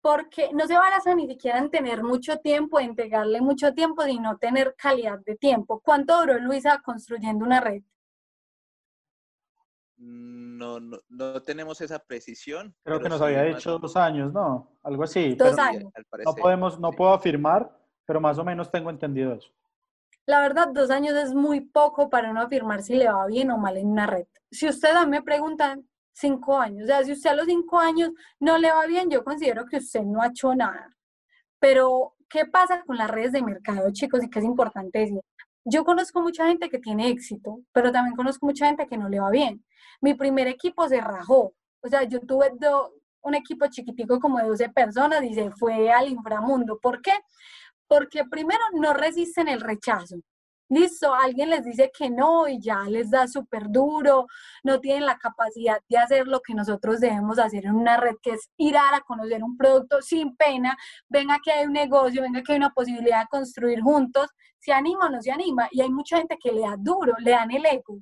Porque 0.01 0.51
no 0.53 0.67
se 0.67 0.75
basa 0.75 1.15
ni 1.15 1.27
siquiera 1.27 1.59
en 1.59 1.71
tener 1.71 2.03
mucho 2.03 2.39
tiempo, 2.39 2.79
en 2.79 2.91
entregarle 2.91 3.41
mucho 3.41 3.75
tiempo, 3.75 4.03
sino 4.05 4.39
tener 4.39 4.75
calidad 4.77 5.19
de 5.21 5.37
tiempo. 5.37 5.81
¿Cuánto 5.81 6.21
duró 6.21 6.39
Luisa 6.39 6.81
construyendo 6.85 7.45
una 7.45 7.61
red? 7.61 7.83
No, 9.97 10.79
no, 10.79 10.99
no 11.09 11.43
tenemos 11.43 11.81
esa 11.81 11.99
precisión. 11.99 12.75
Creo 12.85 13.01
que 13.01 13.09
nos 13.09 13.21
había 13.21 13.43
dicho 13.43 13.79
dos 13.79 13.97
años, 13.97 14.33
¿no? 14.33 14.79
Algo 14.83 15.03
así. 15.03 15.35
Dos 15.35 15.59
años. 15.59 15.93
No 16.25 16.35
podemos, 16.35 16.79
no 16.79 16.93
puedo 16.93 17.13
afirmar, 17.13 17.77
pero 18.07 18.21
más 18.21 18.39
o 18.39 18.45
menos 18.45 18.71
tengo 18.71 18.91
entendido 18.91 19.35
eso. 19.35 19.51
La 20.27 20.41
verdad, 20.41 20.69
dos 20.73 20.91
años 20.91 21.17
es 21.17 21.35
muy 21.35 21.61
poco 21.61 22.11
para 22.11 22.33
no 22.33 22.43
afirmar 22.43 22.83
si 22.83 22.95
le 22.95 23.11
va 23.11 23.27
bien 23.27 23.51
o 23.51 23.59
mal 23.59 23.77
en 23.77 23.89
una 23.89 24.07
red. 24.07 24.27
Si 24.51 24.69
ustedes 24.69 25.07
me 25.09 25.23
preguntan, 25.23 25.89
cinco 26.19 26.59
años. 26.59 26.85
O 26.85 26.87
sea, 26.87 27.05
si 27.05 27.13
usted 27.13 27.31
a 27.31 27.35
los 27.35 27.47
cinco 27.47 27.79
años 27.79 28.11
no 28.41 28.59
le 28.59 28.71
va 28.71 28.87
bien, 28.87 29.11
yo 29.11 29.25
considero 29.25 29.67
que 29.67 29.79
usted 29.79 30.03
no 30.03 30.23
ha 30.23 30.29
hecho 30.29 30.55
nada. 30.55 30.91
Pero, 31.61 32.15
¿qué 32.29 32.47
pasa 32.47 32.83
con 32.85 32.97
las 32.97 33.11
redes 33.11 33.33
de 33.33 33.43
mercado, 33.43 33.91
chicos? 33.93 34.23
Y 34.25 34.31
qué 34.31 34.39
es 34.41 34.45
importante 34.45 34.99
decir. 35.01 35.21
Yo 35.65 35.85
conozco 35.85 36.21
mucha 36.23 36.47
gente 36.47 36.71
que 36.71 36.79
tiene 36.79 37.09
éxito, 37.09 37.61
pero 37.73 37.93
también 37.93 38.17
conozco 38.17 38.47
mucha 38.47 38.67
gente 38.67 38.87
que 38.87 38.97
no 38.97 39.09
le 39.09 39.21
va 39.21 39.31
bien. 39.31 39.65
Mi 40.01 40.15
primer 40.15 40.49
equipo 40.49 40.89
se 40.89 41.01
rajó. 41.01 41.53
O 41.81 41.89
sea, 41.89 42.05
yo 42.05 42.21
tuve 42.21 42.51
un 43.23 43.35
equipo 43.35 43.67
chiquitico 43.69 44.19
como 44.21 44.39
de 44.39 44.49
12 44.49 44.71
personas 44.71 45.23
y 45.25 45.35
se 45.35 45.51
fue 45.53 45.91
al 45.91 46.09
inframundo. 46.09 46.79
¿Por 46.81 47.03
qué? 47.03 47.13
Porque 47.87 48.25
primero 48.25 48.63
no 48.75 48.95
resisten 48.95 49.49
el 49.49 49.61
rechazo 49.61 50.17
listo, 50.69 51.15
alguien 51.15 51.51
les 51.51 51.65
dice 51.65 51.91
que 51.97 52.11
no 52.11 52.49
y 52.49 52.61
ya 52.61 52.83
les 52.85 53.11
da 53.11 53.27
súper 53.27 53.69
duro, 53.69 54.27
no 54.63 54.81
tienen 54.81 55.07
la 55.07 55.19
capacidad 55.19 55.81
de 55.89 55.99
hacer 55.99 56.27
lo 56.27 56.41
que 56.41 56.55
nosotros 56.55 57.01
debemos 57.01 57.39
hacer 57.39 57.67
en 57.67 57.75
una 57.75 57.97
red, 57.97 58.17
que 58.23 58.33
es 58.33 58.51
ir 58.57 58.77
a 58.77 59.01
conocer 59.07 59.43
un 59.43 59.57
producto 59.57 60.03
sin 60.03 60.37
pena, 60.37 60.77
venga 61.09 61.39
que 61.43 61.53
hay 61.53 61.67
un 61.67 61.73
negocio, 61.73 62.23
venga 62.23 62.43
que 62.43 62.53
hay 62.53 62.59
una 62.59 62.71
posibilidad 62.71 63.23
de 63.23 63.29
construir 63.29 63.81
juntos, 63.81 64.29
se 64.59 64.73
anima 64.73 65.07
o 65.07 65.11
no 65.11 65.23
se 65.23 65.31
anima. 65.31 65.69
Y 65.71 65.81
hay 65.81 65.91
mucha 65.91 66.19
gente 66.19 66.37
que 66.43 66.53
le 66.53 66.63
da 66.63 66.77
duro, 66.79 67.15
le 67.19 67.31
dan 67.31 67.51
el 67.51 67.65
ego, 67.65 67.99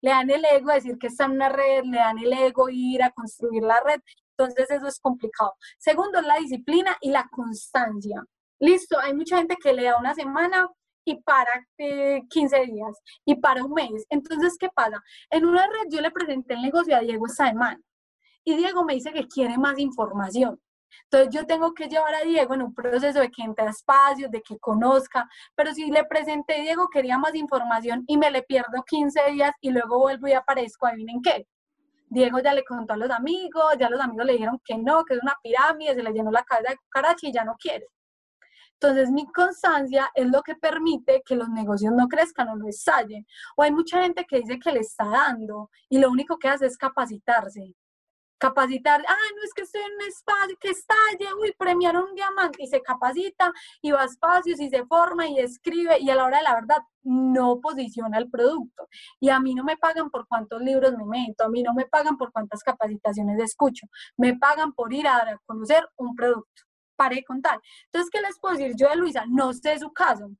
le 0.00 0.10
dan 0.10 0.30
el 0.30 0.44
ego 0.44 0.72
decir 0.72 0.98
que 0.98 1.06
está 1.06 1.24
en 1.24 1.32
una 1.32 1.48
red, 1.48 1.84
le 1.84 1.98
dan 1.98 2.18
el 2.18 2.32
ego 2.32 2.68
ir 2.68 3.02
a 3.02 3.10
construir 3.10 3.62
la 3.62 3.80
red. 3.80 4.00
Entonces 4.36 4.70
eso 4.70 4.86
es 4.86 4.98
complicado. 4.98 5.54
Segundo, 5.78 6.20
la 6.20 6.36
disciplina 6.36 6.96
y 7.00 7.10
la 7.10 7.28
constancia. 7.30 8.22
Listo, 8.58 8.98
hay 8.98 9.14
mucha 9.14 9.38
gente 9.38 9.56
que 9.56 9.72
le 9.72 9.84
da 9.84 9.98
una 9.98 10.14
semana, 10.14 10.68
y 11.04 11.20
para 11.22 11.66
15 11.76 12.56
eh, 12.56 12.66
días 12.66 12.98
y 13.24 13.34
para 13.36 13.64
un 13.64 13.72
mes. 13.72 14.06
Entonces, 14.08 14.56
¿qué 14.58 14.68
pasa? 14.68 15.02
En 15.30 15.44
una 15.44 15.66
red 15.66 15.90
yo 15.90 16.00
le 16.00 16.10
presenté 16.10 16.54
el 16.54 16.62
negocio 16.62 16.96
a 16.96 17.00
Diego 17.00 17.26
esta 17.26 17.48
semana 17.48 17.80
y 18.44 18.56
Diego 18.56 18.84
me 18.84 18.94
dice 18.94 19.12
que 19.12 19.26
quiere 19.26 19.58
más 19.58 19.78
información. 19.78 20.60
Entonces 21.04 21.34
yo 21.34 21.46
tengo 21.46 21.72
que 21.74 21.88
llevar 21.88 22.14
a 22.14 22.20
Diego 22.20 22.54
en 22.54 22.62
un 22.62 22.74
proceso 22.74 23.20
de 23.20 23.30
que 23.30 23.42
entre 23.42 23.66
a 23.66 23.70
espacios, 23.70 24.30
de 24.30 24.42
que 24.42 24.58
conozca, 24.58 25.28
pero 25.54 25.72
si 25.72 25.90
le 25.90 26.04
presenté 26.04 26.60
a 26.60 26.62
Diego 26.62 26.88
quería 26.88 27.18
más 27.18 27.34
información 27.34 28.04
y 28.06 28.18
me 28.18 28.30
le 28.30 28.42
pierdo 28.42 28.82
15 28.86 29.30
días 29.32 29.52
y 29.60 29.70
luego 29.70 29.98
vuelvo 29.98 30.28
y 30.28 30.32
aparezco, 30.32 30.86
adivinen 30.86 31.22
qué. 31.22 31.46
Diego 32.08 32.40
ya 32.40 32.52
le 32.52 32.62
contó 32.64 32.92
a 32.92 32.96
los 32.96 33.10
amigos, 33.10 33.64
ya 33.78 33.88
los 33.88 34.00
amigos 34.00 34.26
le 34.26 34.34
dijeron 34.34 34.60
que 34.64 34.76
no, 34.76 35.04
que 35.04 35.14
es 35.14 35.22
una 35.22 35.34
pirámide, 35.42 35.94
se 35.94 36.02
le 36.02 36.12
llenó 36.12 36.30
la 36.30 36.44
cabeza 36.44 36.72
de 36.72 36.76
cucaracha 36.76 37.26
y 37.26 37.32
ya 37.32 37.44
no 37.44 37.56
quiere. 37.58 37.86
Entonces, 38.82 39.12
mi 39.12 39.26
constancia 39.26 40.10
es 40.12 40.26
lo 40.26 40.42
que 40.42 40.56
permite 40.56 41.22
que 41.24 41.36
los 41.36 41.48
negocios 41.48 41.92
no 41.94 42.08
crezcan 42.08 42.48
o 42.48 42.56
no 42.56 42.66
estallen. 42.66 43.24
O 43.56 43.62
hay 43.62 43.70
mucha 43.70 44.02
gente 44.02 44.24
que 44.24 44.40
dice 44.40 44.58
que 44.58 44.72
le 44.72 44.80
está 44.80 45.04
dando 45.04 45.70
y 45.88 45.98
lo 45.98 46.10
único 46.10 46.36
que 46.36 46.48
hace 46.48 46.66
es 46.66 46.76
capacitarse 46.76 47.76
capacitar, 48.38 49.00
ah, 49.06 49.28
no 49.36 49.44
es 49.44 49.54
que 49.54 49.62
estoy 49.62 49.82
en 49.82 49.92
un 49.94 50.08
espacio 50.08 50.56
que 50.58 50.70
estalle, 50.70 51.32
uy, 51.40 51.54
premiaron 51.56 52.08
un 52.08 52.14
diamante 52.16 52.64
y 52.64 52.66
se 52.66 52.82
capacita 52.82 53.52
y 53.80 53.92
va 53.92 54.02
a 54.02 54.06
espacios 54.06 54.58
y 54.58 54.68
se 54.68 54.84
forma 54.84 55.28
y 55.28 55.38
escribe 55.38 56.00
y 56.00 56.10
a 56.10 56.16
la 56.16 56.24
hora 56.24 56.38
de 56.38 56.42
la 56.42 56.54
verdad 56.56 56.78
no 57.04 57.60
posiciona 57.60 58.18
el 58.18 58.28
producto. 58.28 58.88
Y 59.20 59.28
a 59.28 59.38
mí 59.38 59.54
no 59.54 59.62
me 59.62 59.76
pagan 59.76 60.10
por 60.10 60.26
cuántos 60.26 60.60
libros 60.60 60.92
me 60.98 61.04
meto, 61.04 61.44
a 61.44 61.48
mí 61.48 61.62
no 61.62 61.72
me 61.72 61.86
pagan 61.86 62.16
por 62.16 62.32
cuántas 62.32 62.64
capacitaciones 62.64 63.38
escucho, 63.40 63.86
me 64.16 64.36
pagan 64.36 64.72
por 64.72 64.92
ir 64.92 65.06
a 65.06 65.38
conocer 65.46 65.88
un 65.96 66.16
producto. 66.16 66.62
Paré 67.02 67.16
de 67.16 67.24
contar. 67.24 67.58
Entonces, 67.86 68.10
¿qué 68.12 68.20
les 68.20 68.38
puedo 68.38 68.56
decir 68.56 68.76
yo 68.76 68.88
de 68.88 68.94
Luisa? 68.94 69.24
No 69.28 69.52
sé 69.52 69.76
su 69.76 69.92
caso, 69.92 70.30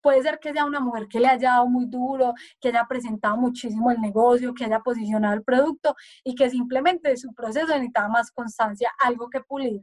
Puede 0.00 0.22
ser 0.22 0.38
que 0.38 0.52
sea 0.52 0.64
una 0.64 0.80
mujer 0.80 1.08
que 1.08 1.18
le 1.18 1.26
haya 1.26 1.50
dado 1.50 1.66
muy 1.66 1.86
duro, 1.86 2.34
que 2.60 2.68
haya 2.68 2.86
presentado 2.88 3.36
muchísimo 3.36 3.90
el 3.90 4.00
negocio, 4.00 4.54
que 4.54 4.64
haya 4.64 4.80
posicionado 4.80 5.34
el 5.34 5.42
producto 5.42 5.94
y 6.22 6.34
que 6.34 6.50
simplemente 6.50 7.16
su 7.16 7.34
proceso 7.34 7.66
necesitaba 7.68 8.08
más 8.08 8.30
constancia, 8.30 8.90
algo 9.00 9.28
que 9.28 9.40
pulir. 9.40 9.82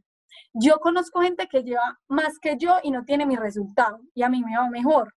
Yo 0.54 0.80
conozco 0.80 1.22
gente 1.22 1.48
que 1.48 1.64
lleva 1.64 2.00
más 2.08 2.40
que 2.40 2.58
yo 2.58 2.78
y 2.84 2.92
no 2.92 3.04
tiene 3.04 3.26
mi 3.26 3.36
resultado 3.36 4.00
y 4.14 4.24
a 4.24 4.30
mí 4.30 4.42
me 4.44 4.58
va 4.58 4.70
mejor. 4.70 5.14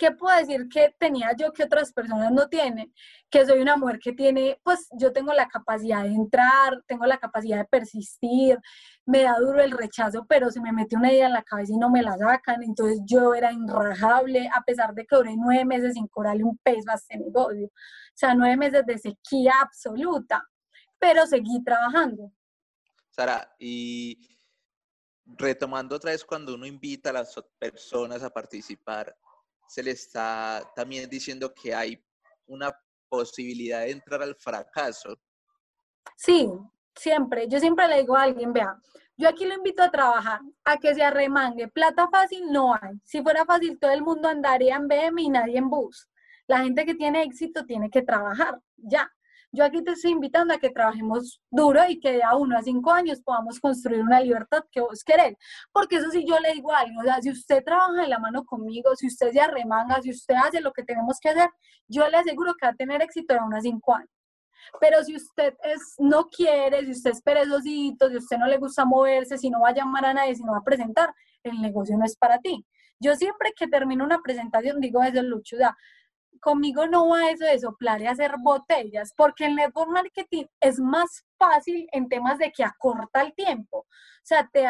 ¿Qué 0.00 0.12
puedo 0.12 0.34
decir 0.34 0.66
que 0.70 0.96
tenía 0.98 1.32
yo 1.36 1.52
que 1.52 1.64
otras 1.64 1.92
personas 1.92 2.32
no 2.32 2.48
tienen? 2.48 2.92
Que 3.28 3.44
soy 3.44 3.60
una 3.60 3.76
mujer 3.76 3.98
que 3.98 4.14
tiene, 4.14 4.58
pues 4.64 4.88
yo 4.98 5.12
tengo 5.12 5.34
la 5.34 5.46
capacidad 5.46 6.02
de 6.02 6.08
entrar, 6.08 6.82
tengo 6.86 7.04
la 7.04 7.18
capacidad 7.18 7.58
de 7.58 7.66
persistir, 7.66 8.58
me 9.04 9.24
da 9.24 9.36
duro 9.38 9.60
el 9.60 9.72
rechazo, 9.72 10.24
pero 10.26 10.50
se 10.50 10.62
me 10.62 10.72
mete 10.72 10.96
una 10.96 11.12
idea 11.12 11.26
en 11.26 11.34
la 11.34 11.42
cabeza 11.42 11.74
y 11.74 11.76
no 11.76 11.90
me 11.90 12.02
la 12.02 12.16
sacan, 12.16 12.62
entonces 12.62 13.02
yo 13.04 13.34
era 13.34 13.52
inrajable, 13.52 14.48
a 14.54 14.62
pesar 14.62 14.94
de 14.94 15.04
que 15.04 15.16
duré 15.16 15.34
nueve 15.36 15.66
meses 15.66 15.92
sin 15.92 16.08
cobrarle 16.08 16.44
un 16.44 16.56
peso 16.56 16.90
a 16.90 16.94
este 16.94 17.18
negocio, 17.18 17.66
o 17.66 18.14
sea, 18.14 18.34
nueve 18.34 18.56
meses 18.56 18.86
de 18.86 18.96
sequía 18.96 19.52
absoluta, 19.60 20.42
pero 20.98 21.26
seguí 21.26 21.62
trabajando. 21.62 22.32
Sara, 23.10 23.54
y 23.58 24.38
retomando 25.26 25.96
otra 25.96 26.12
vez 26.12 26.24
cuando 26.24 26.54
uno 26.54 26.64
invita 26.64 27.10
a 27.10 27.12
las 27.12 27.38
personas 27.58 28.22
a 28.22 28.30
participar, 28.30 29.14
se 29.70 29.84
le 29.84 29.92
está 29.92 30.68
también 30.74 31.08
diciendo 31.08 31.54
que 31.54 31.72
hay 31.72 32.04
una 32.46 32.76
posibilidad 33.08 33.82
de 33.82 33.92
entrar 33.92 34.20
al 34.20 34.34
fracaso. 34.34 35.16
Sí, 36.16 36.50
siempre. 36.92 37.46
Yo 37.46 37.60
siempre 37.60 37.86
le 37.86 37.98
digo 37.98 38.16
a 38.16 38.24
alguien, 38.24 38.52
vea, 38.52 38.76
yo 39.16 39.28
aquí 39.28 39.44
lo 39.44 39.54
invito 39.54 39.80
a 39.80 39.90
trabajar, 39.92 40.40
a 40.64 40.76
que 40.76 40.92
se 40.92 41.04
arremangue. 41.04 41.68
Plata 41.68 42.08
fácil 42.08 42.50
no 42.50 42.74
hay. 42.74 42.98
Si 43.04 43.22
fuera 43.22 43.44
fácil, 43.44 43.78
todo 43.78 43.92
el 43.92 44.02
mundo 44.02 44.28
andaría 44.28 44.74
en 44.74 44.88
BM 44.88 45.22
y 45.22 45.28
nadie 45.28 45.58
en 45.58 45.70
bus. 45.70 46.08
La 46.48 46.64
gente 46.64 46.84
que 46.84 46.96
tiene 46.96 47.22
éxito 47.22 47.64
tiene 47.64 47.90
que 47.90 48.02
trabajar, 48.02 48.60
ya. 48.76 49.08
Yo 49.52 49.64
aquí 49.64 49.82
te 49.82 49.92
estoy 49.92 50.12
invitando 50.12 50.54
a 50.54 50.58
que 50.58 50.70
trabajemos 50.70 51.40
duro 51.50 51.80
y 51.88 51.98
que 51.98 52.12
de 52.12 52.22
a 52.22 52.36
uno 52.36 52.56
a 52.56 52.62
cinco 52.62 52.92
años 52.92 53.20
podamos 53.20 53.58
construir 53.58 54.00
una 54.00 54.20
libertad 54.20 54.62
que 54.70 54.80
vos 54.80 55.02
querés. 55.02 55.36
Porque 55.72 55.96
eso 55.96 56.10
sí 56.10 56.24
yo 56.26 56.38
le 56.38 56.52
digo 56.52 56.72
algo, 56.72 57.00
o 57.00 57.04
sea, 57.04 57.20
si 57.20 57.30
usted 57.30 57.64
trabaja 57.64 58.02
de 58.02 58.08
la 58.08 58.20
mano 58.20 58.44
conmigo, 58.44 58.94
si 58.94 59.08
usted 59.08 59.32
se 59.32 59.40
arremanga, 59.40 60.00
si 60.02 60.10
usted 60.10 60.34
hace 60.36 60.60
lo 60.60 60.72
que 60.72 60.84
tenemos 60.84 61.18
que 61.20 61.30
hacer, 61.30 61.50
yo 61.88 62.08
le 62.08 62.18
aseguro 62.18 62.54
que 62.54 62.66
va 62.66 62.72
a 62.72 62.76
tener 62.76 63.02
éxito 63.02 63.34
de 63.34 63.40
uno 63.40 63.56
a 63.56 63.60
cinco 63.60 63.94
años. 63.94 64.10
Pero 64.80 65.02
si 65.02 65.16
usted 65.16 65.54
es, 65.64 65.94
no 65.98 66.28
quiere, 66.28 66.84
si 66.84 66.92
usted 66.92 67.10
es 67.10 67.22
perezosito, 67.22 68.08
si 68.08 68.16
usted 68.16 68.38
no 68.38 68.46
le 68.46 68.58
gusta 68.58 68.84
moverse, 68.84 69.36
si 69.36 69.50
no 69.50 69.60
va 69.60 69.70
a 69.70 69.74
llamar 69.74 70.04
a 70.04 70.14
nadie, 70.14 70.36
si 70.36 70.44
no 70.44 70.52
va 70.52 70.58
a 70.58 70.64
presentar, 70.64 71.12
el 71.42 71.60
negocio 71.60 71.96
no 71.98 72.04
es 72.04 72.16
para 72.16 72.38
ti. 72.38 72.64
Yo 73.00 73.16
siempre 73.16 73.52
que 73.56 73.66
termino 73.66 74.04
una 74.04 74.20
presentación 74.22 74.78
digo, 74.78 75.02
eso 75.02 75.18
es 75.18 75.24
lucho, 75.24 75.56
o 75.56 75.58
sea, 75.58 75.76
conmigo 76.40 76.86
no 76.86 77.08
va 77.08 77.30
eso 77.30 77.44
de 77.44 77.58
soplar 77.58 78.00
y 78.02 78.06
hacer 78.06 78.34
botellas, 78.38 79.12
porque 79.16 79.46
el 79.46 79.56
network 79.56 79.90
marketing 79.90 80.44
es 80.60 80.78
más 80.80 81.24
fácil 81.38 81.88
en 81.92 82.08
temas 82.08 82.38
de 82.38 82.52
que 82.52 82.64
acorta 82.64 83.22
el 83.22 83.34
tiempo. 83.34 83.78
O 83.78 83.86
sea, 84.24 84.48
te 84.52 84.66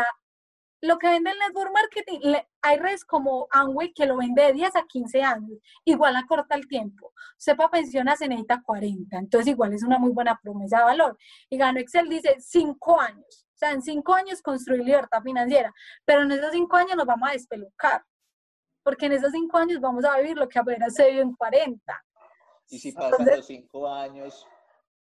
lo 0.83 0.99
que 0.99 1.09
vende 1.09 1.31
el 1.31 1.39
network 1.39 1.73
marketing, 1.75 2.37
hay 2.63 2.79
redes 2.79 3.05
como 3.05 3.47
Amway 3.51 3.93
que 3.93 4.07
lo 4.07 4.17
vende 4.17 4.43
de 4.45 4.53
10 4.55 4.77
a 4.77 4.87
15 4.87 5.23
años, 5.23 5.59
igual 5.85 6.17
acorta 6.17 6.55
el 6.55 6.67
tiempo. 6.69 7.13
Sepa 7.37 7.71
pensiona 7.71 8.17
se 8.17 8.29
necesita 8.29 8.63
40, 8.65 9.19
entonces 9.19 9.49
igual 9.49 9.75
es 9.75 9.83
una 9.83 9.99
muy 9.99 10.11
buena 10.13 10.39
promesa 10.43 10.79
de 10.79 10.85
valor. 10.85 11.19
Y 11.51 11.59
Gano 11.59 11.81
Excel 11.81 12.09
dice 12.09 12.37
5 12.39 13.01
años, 13.01 13.47
o 13.55 13.59
sea, 13.59 13.73
en 13.73 13.83
5 13.83 14.15
años 14.15 14.41
construir 14.41 14.83
libertad 14.83 15.23
financiera, 15.23 15.73
pero 16.07 16.23
en 16.23 16.33
esos 16.33 16.53
5 16.53 16.77
años 16.77 16.97
nos 16.97 17.07
vamos 17.07 17.29
a 17.29 17.33
despelucar 17.33 18.03
porque 18.83 19.07
en 19.07 19.13
esos 19.13 19.33
cinco 19.33 19.59
años 19.59 19.81
vamos 19.81 20.05
a 20.05 20.19
vivir 20.19 20.37
lo 20.37 20.49
que 20.49 20.59
apenas 20.59 20.95
se 20.95 21.11
vive 21.11 21.23
en 21.23 21.35
40. 21.35 22.05
Y 22.71 22.79
si 22.79 22.93
pasan 22.93 23.27
los 23.27 23.47
cinco 23.47 23.89
años 23.89 24.47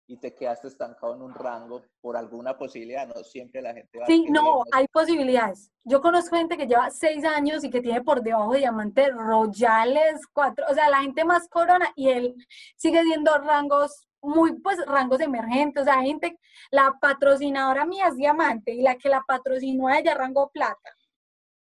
y 0.08 0.18
te 0.18 0.36
quedaste 0.36 0.68
estancado 0.68 1.16
en 1.16 1.24
un 1.24 1.34
rango 1.34 1.84
por 2.00 2.16
alguna 2.16 2.56
posibilidad, 2.56 3.08
no 3.08 3.24
siempre 3.24 3.62
la 3.62 3.74
gente 3.74 4.00
va 4.00 4.06
Sí, 4.06 4.26
no, 4.30 4.64
hay 4.72 4.88
posibilidades. 4.88 5.72
Yo 5.84 6.00
conozco 6.00 6.36
gente 6.36 6.58
que 6.58 6.68
lleva 6.68 6.92
seis 6.92 7.26
años 7.26 7.64
y 7.64 7.72
que 7.72 7.82
tiene 7.82 8.04
por 8.04 8.22
debajo 8.22 8.54
de 8.54 8.60
diamantes 8.60 9.12
royales, 9.16 10.22
cuatro, 10.32 10.66
o 10.70 10.74
sea, 10.74 10.90
la 10.90 11.02
gente 11.02 11.26
más 11.26 11.48
corona 11.50 11.92
y 11.96 12.10
él 12.10 12.36
sigue 12.76 13.02
siendo 13.04 13.36
rangos 13.40 14.08
muy, 14.22 14.60
pues, 14.60 14.84
rangos 14.86 15.22
emergentes, 15.22 15.84
o 15.84 15.86
sea, 15.86 16.02
gente, 16.02 16.40
la 16.72 16.96
patrocinadora 17.00 17.86
mía 17.86 18.08
es 18.08 18.16
diamante 18.16 18.74
y 18.74 18.82
la 18.82 18.96
que 18.96 19.10
la 19.10 19.24
patrocinó 19.28 19.88
a 19.88 20.00
ella 20.00 20.16
rango 20.16 20.50
plata 20.50 20.96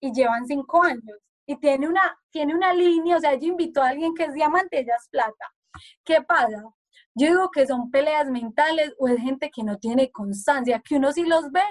y 0.01 0.13
llevan 0.13 0.47
cinco 0.47 0.83
años 0.83 1.19
y 1.49 1.57
tiene 1.57 1.89
una, 1.89 2.17
tiene 2.31 2.55
una 2.55 2.75
línea, 2.75 3.17
o 3.17 3.21
sea, 3.21 3.35
yo 3.35 3.49
invito 3.49 3.83
a 3.83 3.89
alguien 3.89 4.15
que 4.15 4.25
es 4.25 4.35
diamante, 4.35 4.81
ella 4.81 4.95
es 5.01 5.09
plata. 5.09 5.51
¿Qué 6.05 6.21
pasa? 6.23 6.63
Yo 7.15 7.27
digo 7.27 7.51
que 7.51 7.67
son 7.67 7.91
peleas 7.91 8.29
mentales 8.29 8.95
o 8.99 9.09
es 9.09 9.19
gente 9.19 9.51
que 9.51 9.65
no 9.65 9.79
tiene 9.79 10.13
constancia, 10.13 10.83
que 10.85 10.97
uno 10.97 11.11
sí 11.11 11.25
los 11.25 11.51
ve, 11.51 11.63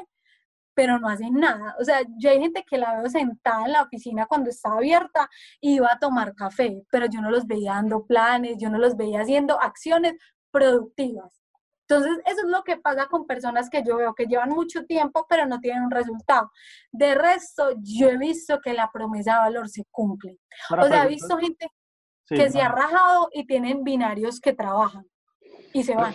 pero 0.74 0.98
no 0.98 1.08
hacen 1.08 1.34
nada. 1.36 1.76
O 1.80 1.84
sea, 1.84 2.02
yo 2.18 2.32
hay 2.32 2.40
gente 2.40 2.66
que 2.68 2.80
la 2.80 3.00
veo 3.00 3.10
sentada 3.10 3.66
en 3.66 3.74
la 3.74 3.84
oficina 3.84 4.26
cuando 4.26 4.50
está 4.50 4.72
abierta 4.74 5.30
y 5.62 5.76
iba 5.76 5.92
a 5.92 6.00
tomar 6.00 6.34
café, 6.34 6.84
pero 6.90 7.06
yo 7.06 7.22
no 7.22 7.30
los 7.30 7.46
veía 7.46 7.74
dando 7.74 8.06
planes, 8.08 8.58
yo 8.60 8.72
no 8.72 8.80
los 8.80 8.98
veía 8.98 9.22
haciendo 9.22 9.62
acciones 9.62 10.16
productivas. 10.52 11.40
Entonces, 11.89 12.19
eso 12.26 12.41
es 12.45 12.52
lo 12.52 12.63
que 12.63 12.78
pasa 12.78 13.08
con 13.08 13.26
personas 13.26 13.69
que 13.69 13.82
yo 13.84 13.95
veo 13.95 14.13
que 14.13 14.26
llevan 14.26 14.50
mucho 14.50 14.86
tiempo, 14.86 15.26
pero 15.30 15.45
no 15.45 15.60
tienen 15.60 15.84
un 15.84 15.91
resultado. 15.91 16.52
De 16.91 17.15
resto, 17.15 17.69
yo 17.82 18.10
he 18.10 18.17
visto 18.17 18.60
que 18.62 18.73
la 18.73 18.91
promesa 18.91 19.36
de 19.36 19.39
valor 19.39 19.69
se 19.69 19.86
cumple. 19.89 20.38
o 20.69 20.84
sea, 20.86 21.06
he 21.06 21.08
visto 21.08 21.38
gente 21.38 21.67
que 22.28 22.50
se 22.50 22.62
ha 22.62 22.67
rajado 22.67 23.30
y 23.32 23.45
tienen 23.45 23.86
binarios 23.86 24.41
que 24.41 24.52
trabajan 24.52 25.06
y 25.71 25.84
se 25.84 25.95
van. 25.95 26.13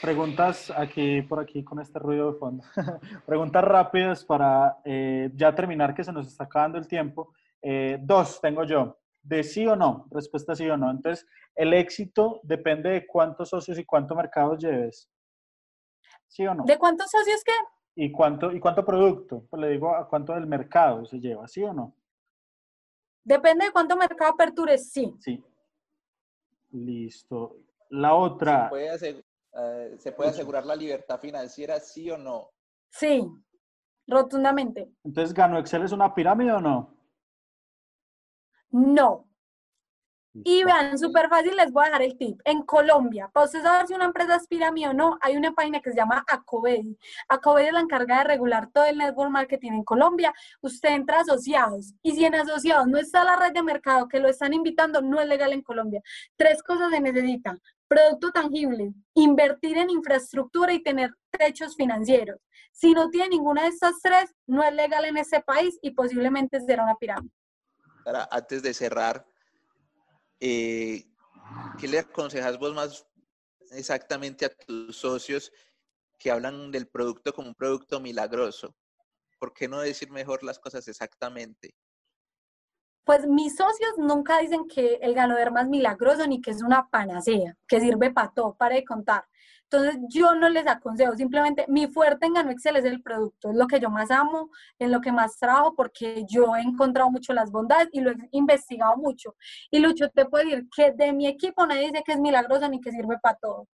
Preguntas 0.00 0.72
aquí, 0.74 1.20
por 1.22 1.40
aquí, 1.40 1.62
con 1.62 1.78
este 1.80 1.98
ruido 1.98 2.32
de 2.32 2.38
fondo. 2.38 2.64
Preguntas 3.26 3.64
rápidas 3.64 4.24
para 4.24 4.78
eh, 4.84 5.30
ya 5.34 5.54
terminar, 5.54 5.94
que 5.94 6.04
se 6.04 6.12
nos 6.12 6.26
está 6.26 6.44
acabando 6.44 6.78
el 6.78 6.88
tiempo. 6.88 7.32
Eh, 7.60 7.98
dos 8.00 8.40
tengo 8.40 8.64
yo 8.64 8.96
de 9.26 9.42
sí 9.42 9.66
o 9.66 9.74
no, 9.74 10.06
respuesta 10.10 10.54
sí 10.54 10.68
o 10.70 10.76
no. 10.76 10.90
Entonces, 10.90 11.26
el 11.54 11.74
éxito 11.74 12.40
depende 12.44 12.90
de 12.90 13.06
cuántos 13.06 13.48
socios 13.48 13.78
y 13.78 13.84
cuántos 13.84 14.16
mercados 14.16 14.58
lleves. 14.62 15.10
¿Sí 16.28 16.46
o 16.46 16.54
no? 16.54 16.64
¿De 16.64 16.78
cuántos 16.78 17.10
socios 17.10 17.42
qué? 17.44 17.52
¿Y 17.96 18.12
cuánto, 18.12 18.52
y 18.52 18.60
cuánto 18.60 18.84
producto? 18.84 19.44
Pues 19.50 19.60
le 19.60 19.70
digo 19.70 19.94
a 19.94 20.08
cuánto 20.08 20.32
del 20.34 20.46
mercado 20.46 21.04
se 21.04 21.18
lleva, 21.18 21.48
¿sí 21.48 21.62
o 21.64 21.72
no? 21.72 21.94
Depende 23.24 23.64
de 23.66 23.72
cuánto 23.72 23.96
mercado 23.96 24.32
apertures, 24.32 24.92
sí. 24.92 25.12
Sí. 25.18 25.42
Listo. 26.70 27.56
La 27.90 28.14
otra. 28.14 28.64
¿Se 28.64 28.68
puede, 28.68 29.24
eh, 29.58 29.96
¿Se 29.98 30.12
puede 30.12 30.30
asegurar 30.30 30.64
la 30.64 30.76
libertad 30.76 31.18
financiera, 31.18 31.80
sí 31.80 32.10
o 32.10 32.18
no? 32.18 32.50
Sí, 32.90 33.26
rotundamente. 34.06 34.88
Entonces, 35.02 35.34
¿Gano 35.34 35.58
Excel 35.58 35.82
es 35.82 35.92
una 35.92 36.14
pirámide 36.14 36.52
o 36.52 36.60
no? 36.60 36.95
No. 38.76 39.26
Y 40.44 40.64
vean, 40.64 40.98
súper 40.98 41.30
fácil, 41.30 41.56
les 41.56 41.72
voy 41.72 41.84
a 41.84 41.86
dejar 41.86 42.02
el 42.02 42.18
tip. 42.18 42.38
En 42.44 42.60
Colombia, 42.62 43.30
para 43.32 43.46
ustedes 43.46 43.64
saber 43.64 43.86
si 43.86 43.94
una 43.94 44.04
empresa 44.04 44.34
aspira 44.34 44.68
a 44.68 44.72
mí 44.72 44.84
o 44.84 44.92
no, 44.92 45.16
hay 45.22 45.34
una 45.34 45.52
página 45.52 45.80
que 45.80 45.90
se 45.90 45.96
llama 45.96 46.22
Acobedi. 46.28 46.98
Acobedi 47.26 47.68
es 47.68 47.72
la 47.72 47.80
encargada 47.80 48.22
de 48.22 48.28
regular 48.28 48.68
todo 48.70 48.84
el 48.84 48.98
network 48.98 49.30
marketing 49.30 49.72
en 49.72 49.84
Colombia. 49.84 50.34
Usted 50.60 50.90
entra 50.90 51.16
a 51.16 51.20
asociados 51.22 51.94
y 52.02 52.12
si 52.12 52.26
en 52.26 52.34
asociados 52.34 52.86
no 52.86 52.98
está 52.98 53.24
la 53.24 53.36
red 53.36 53.54
de 53.54 53.62
mercado 53.62 54.08
que 54.08 54.20
lo 54.20 54.28
están 54.28 54.52
invitando, 54.52 55.00
no 55.00 55.22
es 55.22 55.26
legal 55.26 55.54
en 55.54 55.62
Colombia. 55.62 56.02
Tres 56.36 56.62
cosas 56.62 56.90
se 56.90 57.00
necesitan. 57.00 57.58
Producto 57.88 58.30
tangible, 58.30 58.92
invertir 59.14 59.78
en 59.78 59.88
infraestructura 59.88 60.74
y 60.74 60.82
tener 60.82 61.12
techos 61.30 61.76
financieros. 61.76 62.38
Si 62.72 62.92
no 62.92 63.08
tiene 63.08 63.30
ninguna 63.30 63.62
de 63.62 63.68
estas 63.68 64.02
tres, 64.02 64.34
no 64.46 64.62
es 64.62 64.74
legal 64.74 65.06
en 65.06 65.16
ese 65.16 65.40
país 65.40 65.78
y 65.80 65.92
posiblemente 65.92 66.60
será 66.60 66.82
una 66.82 66.96
pirámide. 66.96 67.32
Antes 68.06 68.62
de 68.62 68.72
cerrar, 68.72 69.26
eh, 70.40 71.04
¿qué 71.76 71.88
le 71.88 71.98
aconsejas 71.98 72.58
vos 72.58 72.74
más 72.74 73.06
exactamente 73.72 74.44
a 74.46 74.50
tus 74.50 74.96
socios 74.96 75.52
que 76.18 76.30
hablan 76.30 76.70
del 76.70 76.88
producto 76.88 77.32
como 77.32 77.48
un 77.48 77.54
producto 77.54 78.00
milagroso? 78.00 78.76
¿Por 79.38 79.52
qué 79.52 79.68
no 79.68 79.80
decir 79.80 80.10
mejor 80.10 80.44
las 80.44 80.58
cosas 80.58 80.86
exactamente? 80.88 81.74
Pues 83.06 83.24
mis 83.28 83.54
socios 83.54 83.92
nunca 83.98 84.40
dicen 84.40 84.66
que 84.66 84.94
el 85.00 85.14
ganoderma 85.14 85.60
es 85.60 85.68
milagroso 85.68 86.26
ni 86.26 86.40
que 86.40 86.50
es 86.50 86.60
una 86.60 86.88
panacea, 86.90 87.56
que 87.68 87.78
sirve 87.80 88.10
para 88.10 88.32
todo, 88.32 88.56
para 88.56 88.74
de 88.74 88.84
contar. 88.84 89.24
Entonces 89.70 89.96
yo 90.08 90.34
no 90.34 90.48
les 90.48 90.66
aconsejo, 90.66 91.14
simplemente 91.14 91.66
mi 91.68 91.86
fuerte 91.86 92.26
en 92.26 92.32
Gano 92.34 92.50
Excel 92.50 92.74
es 92.74 92.84
el 92.84 93.02
producto, 93.02 93.50
es 93.50 93.56
lo 93.56 93.68
que 93.68 93.78
yo 93.78 93.90
más 93.90 94.10
amo, 94.10 94.50
en 94.80 94.90
lo 94.90 95.00
que 95.00 95.12
más 95.12 95.38
trabajo 95.38 95.74
porque 95.76 96.24
yo 96.28 96.56
he 96.56 96.62
encontrado 96.62 97.08
mucho 97.08 97.32
las 97.32 97.52
bondades 97.52 97.88
y 97.92 98.00
lo 98.00 98.10
he 98.10 98.16
investigado 98.32 98.96
mucho. 98.96 99.36
Y 99.70 99.78
Lucho, 99.78 100.10
te 100.10 100.24
puedo 100.24 100.44
decir 100.44 100.66
que 100.74 100.90
de 100.90 101.12
mi 101.12 101.28
equipo 101.28 101.64
nadie 101.64 101.92
dice 101.92 102.02
que 102.04 102.12
es 102.12 102.18
milagroso 102.18 102.68
ni 102.68 102.80
que 102.80 102.90
sirve 102.90 103.18
para 103.22 103.36
todo. 103.36 103.68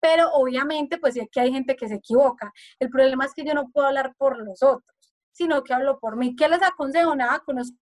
Pero 0.00 0.30
obviamente 0.32 0.96
pues 0.96 1.12
sí 1.12 1.28
que 1.30 1.40
hay 1.40 1.52
gente 1.52 1.76
que 1.76 1.88
se 1.88 1.96
equivoca. 1.96 2.50
El 2.78 2.88
problema 2.88 3.26
es 3.26 3.34
que 3.34 3.44
yo 3.44 3.52
no 3.52 3.68
puedo 3.68 3.86
hablar 3.86 4.14
por 4.16 4.38
los 4.38 4.62
otros, 4.62 4.96
sino 5.32 5.62
que 5.62 5.74
hablo 5.74 5.98
por 5.98 6.16
mí. 6.16 6.34
¿Qué 6.34 6.48
les 6.48 6.62
aconsejo? 6.62 7.14
Nada, 7.14 7.40
conozco 7.40 7.76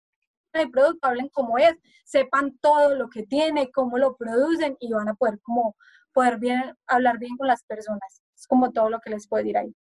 el 0.53 0.71
producto, 0.71 1.09
hablen 1.09 1.29
cómo 1.29 1.59
es, 1.59 1.77
sepan 2.05 2.57
todo 2.59 2.95
lo 2.95 3.09
que 3.09 3.25
tiene, 3.25 3.71
cómo 3.71 3.99
lo 3.99 4.17
producen 4.17 4.77
y 4.81 4.93
van 4.93 5.09
a 5.09 5.15
poder 5.15 5.41
como 5.41 5.77
poder 6.13 6.39
bien, 6.39 6.75
hablar 6.87 7.19
bien 7.19 7.37
con 7.37 7.47
las 7.47 7.63
personas. 7.65 8.23
Es 8.35 8.47
como 8.47 8.73
todo 8.73 8.89
lo 8.89 9.01
que 9.01 9.11
les 9.11 9.29
puedo 9.29 9.43
decir 9.43 9.59
ahí. 9.59 9.75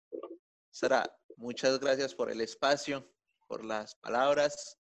Sara, 0.70 1.04
muchas 1.36 1.78
gracias 1.78 2.14
por 2.14 2.30
el 2.30 2.40
espacio, 2.40 3.06
por 3.46 3.64
las 3.64 3.94
palabras 3.96 4.78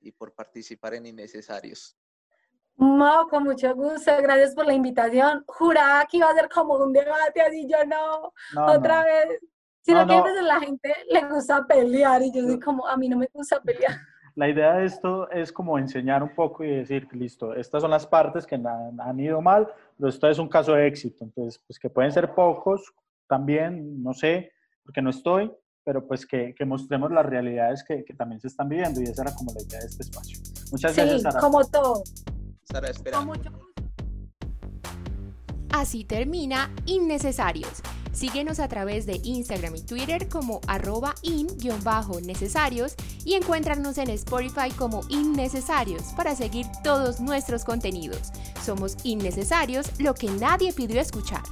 y 0.00 0.12
por 0.12 0.34
participar 0.34 0.94
en 0.94 1.06
Innecesarios. 1.06 1.96
No, 2.76 3.26
con 3.28 3.44
mucho 3.44 3.74
gusto, 3.74 4.12
gracias 4.18 4.54
por 4.54 4.66
la 4.66 4.74
invitación. 4.74 5.44
Juraba 5.46 6.04
que 6.04 6.18
iba 6.18 6.28
a 6.28 6.34
ser 6.34 6.48
como 6.50 6.74
un 6.74 6.92
debate, 6.92 7.40
así 7.40 7.66
yo 7.66 7.78
no, 7.86 8.32
otra 8.66 9.02
vez. 9.04 9.40
Sino 9.80 10.06
que 10.06 10.14
a 10.14 10.22
veces 10.22 10.42
la 10.42 10.60
gente 10.60 10.94
le 11.08 11.26
gusta 11.26 11.64
pelear 11.64 12.20
y 12.20 12.32
yo 12.32 12.42
soy 12.42 12.60
como, 12.60 12.86
a 12.86 12.96
mí 12.96 13.08
no 13.08 13.16
me 13.16 13.30
gusta 13.32 13.62
pelear. 13.62 13.98
La 14.36 14.50
idea 14.50 14.74
de 14.74 14.84
esto 14.84 15.30
es 15.30 15.50
como 15.50 15.78
enseñar 15.78 16.22
un 16.22 16.34
poco 16.34 16.62
y 16.62 16.68
decir, 16.68 17.08
listo, 17.12 17.54
estas 17.54 17.80
son 17.80 17.90
las 17.90 18.06
partes 18.06 18.46
que 18.46 18.54
han, 18.54 19.00
han 19.00 19.18
ido 19.18 19.40
mal, 19.40 19.66
pero 19.96 20.10
esto 20.10 20.28
es 20.28 20.38
un 20.38 20.48
caso 20.48 20.74
de 20.74 20.86
éxito. 20.86 21.24
Entonces, 21.24 21.58
pues 21.66 21.78
que 21.78 21.88
pueden 21.88 22.12
ser 22.12 22.34
pocos 22.34 22.92
también, 23.26 24.02
no 24.02 24.12
sé, 24.12 24.52
porque 24.84 25.00
no 25.00 25.08
estoy, 25.08 25.50
pero 25.82 26.06
pues 26.06 26.26
que, 26.26 26.54
que 26.54 26.66
mostremos 26.66 27.10
las 27.10 27.24
realidades 27.24 27.82
que, 27.82 28.04
que, 28.04 28.12
también 28.12 28.38
se 28.38 28.48
están 28.48 28.68
viviendo 28.68 29.00
y 29.00 29.04
esa 29.04 29.22
era 29.22 29.34
como 29.34 29.54
la 29.54 29.62
idea 29.62 29.80
de 29.80 29.86
este 29.86 30.02
espacio. 30.02 30.38
Muchas 30.70 30.94
gracias, 30.94 31.22
Sara. 31.22 31.40
como 31.40 31.64
todo. 31.64 32.02
Sara, 32.64 32.90
espera. 32.90 33.24
Así 35.72 36.04
termina 36.04 36.70
Innecesarios. 36.84 37.82
Síguenos 38.16 38.60
a 38.60 38.68
través 38.68 39.04
de 39.04 39.20
Instagram 39.24 39.76
y 39.76 39.82
Twitter 39.82 40.26
como 40.30 40.62
arroba 40.66 41.14
in-necesarios 41.20 42.94
y 43.26 43.34
encuéntranos 43.34 43.98
en 43.98 44.08
Spotify 44.08 44.70
como 44.74 45.02
Innecesarios 45.10 46.02
para 46.16 46.34
seguir 46.34 46.64
todos 46.82 47.20
nuestros 47.20 47.62
contenidos. 47.64 48.32
Somos 48.64 48.96
Innecesarios, 49.04 50.00
lo 50.00 50.14
que 50.14 50.30
nadie 50.30 50.72
pidió 50.72 50.98
escuchar. 50.98 51.42